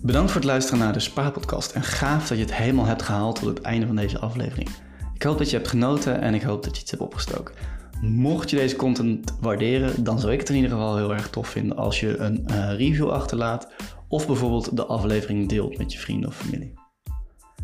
Bedankt 0.03 0.32
voor 0.32 0.41
het 0.41 0.49
luisteren 0.49 0.79
naar 0.79 0.93
de 0.93 0.99
Spaarpodcast 0.99 1.71
en 1.71 1.84
gaaf 1.84 2.27
dat 2.27 2.38
je 2.38 2.43
het 2.43 2.55
helemaal 2.55 2.86
hebt 2.86 3.01
gehaald 3.01 3.36
tot 3.36 3.47
het 3.47 3.62
einde 3.62 3.86
van 3.88 3.95
deze 3.95 4.19
aflevering. 4.19 4.69
Ik 5.13 5.23
hoop 5.23 5.38
dat 5.38 5.49
je 5.49 5.55
hebt 5.55 5.67
genoten 5.67 6.21
en 6.21 6.34
ik 6.34 6.41
hoop 6.41 6.63
dat 6.63 6.75
je 6.75 6.82
iets 6.82 6.91
hebt 6.91 7.03
opgestoken. 7.03 7.55
Mocht 8.01 8.49
je 8.49 8.55
deze 8.55 8.75
content 8.75 9.38
waarderen, 9.39 10.03
dan 10.03 10.19
zou 10.19 10.34
ik 10.34 10.39
het 10.39 10.49
in 10.49 10.55
ieder 10.55 10.71
geval 10.71 10.97
heel 10.97 11.13
erg 11.13 11.29
tof 11.29 11.47
vinden 11.47 11.77
als 11.77 11.99
je 11.99 12.17
een 12.17 12.45
uh, 12.49 12.75
review 12.75 13.10
achterlaat 13.10 13.71
of 14.08 14.27
bijvoorbeeld 14.27 14.75
de 14.75 14.86
aflevering 14.86 15.49
deelt 15.49 15.77
met 15.77 15.93
je 15.93 15.99
vrienden 15.99 16.29
of 16.29 16.36
familie. 16.36 16.80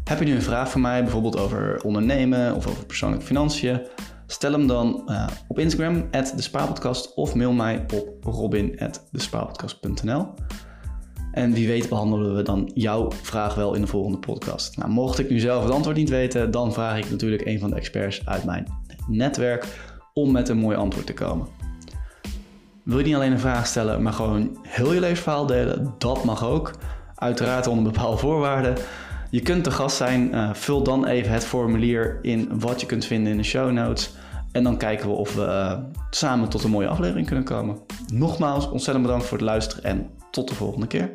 Heb 0.08 0.20
je 0.20 0.26
nu 0.26 0.36
een 0.36 0.42
vraag 0.42 0.70
voor 0.70 0.82
mij, 0.82 1.04
bijvoorbeeld 1.04 1.38
over 1.38 1.82
ondernemen 1.84 2.56
of 2.56 2.68
over 2.68 2.86
persoonlijke 2.86 3.26
financiën? 3.26 3.82
Stel 4.28 4.52
hem 4.52 4.68
dan 4.68 5.02
uh, 5.06 5.28
op 5.48 5.60
Instagram, 5.60 6.08
de 6.12 6.32
Spaarpodcast, 6.36 7.16
of 7.16 7.36
mail 7.36 7.52
mij 7.52 7.86
op 7.94 8.24
robin.despaarpodcast.nl. 8.24 10.34
En 11.32 11.54
wie 11.54 11.68
weet 11.68 11.90
behandelen 11.90 12.36
we 12.36 12.42
dan 12.42 12.72
jouw 12.74 13.12
vraag 13.12 13.56
wel 13.56 13.74
in 13.74 13.82
de 13.82 13.88
volgende 13.88 14.18
podcast. 14.18 14.78
Nou, 14.78 14.90
mocht 14.90 15.20
ik 15.20 15.30
nu 15.30 15.40
zelf 15.40 15.64
het 15.64 15.74
antwoord 15.74 15.98
niet 15.98 16.10
weten, 16.10 16.52
dan 16.52 16.74
vraag 16.74 16.98
ik 16.98 17.10
natuurlijk 17.10 17.46
een 17.46 17.60
van 17.60 17.70
de 17.70 17.76
experts 17.76 18.26
uit 18.26 18.44
mijn 18.44 18.68
netwerk 19.08 19.68
om 20.14 20.32
met 20.32 20.50
een 20.50 20.58
mooi 20.58 20.78
antwoord 20.78 21.06
te 21.06 21.14
komen. 21.14 21.48
Wil 22.84 22.98
je 22.98 23.06
niet 23.06 23.16
alleen 23.16 23.32
een 23.32 23.40
vraag 23.40 23.68
stellen, 23.68 24.02
maar 24.02 24.14
gewoon 24.14 24.58
heel 24.62 24.94
je 24.94 25.00
levensverhaal 25.00 25.46
delen? 25.46 25.94
Dat 25.98 26.24
mag 26.24 26.46
ook. 26.46 26.74
Uiteraard 27.16 27.68
onder 27.68 27.92
bepaalde 27.92 28.18
voorwaarden. 28.18 28.76
Je 29.30 29.42
kunt 29.42 29.64
te 29.64 29.72
gast 29.72 29.98
zijn. 29.98 30.36
Uh, 30.36 30.54
vul 30.54 30.84
dan 30.84 31.06
even 31.06 31.32
het 31.32 31.46
formulier 31.46 32.20
in 32.22 32.60
wat 32.60 32.82
je 32.82 32.88
kunt 32.88 33.06
vinden 33.06 33.32
in 33.32 33.38
de 33.38 33.44
show 33.44 33.72
notes. 33.72 34.14
En 34.52 34.64
dan 34.64 34.78
kijken 34.78 35.10
we 35.10 35.16
of 35.16 35.36
we 35.36 35.42
uh, 35.42 35.80
samen 36.10 36.50
tot 36.50 36.64
een 36.64 36.70
mooie 36.70 36.88
aflevering 36.88 37.26
kunnen 37.28 37.46
komen. 37.46 37.78
Nogmaals, 38.14 38.70
ontzettend 38.70 39.06
bedankt 39.06 39.26
voor 39.26 39.38
het 39.38 39.48
luisteren 39.48 39.84
en 39.84 40.10
tot 40.32 40.48
de 40.48 40.56
volgende 40.56 40.88
keer. 40.88 41.12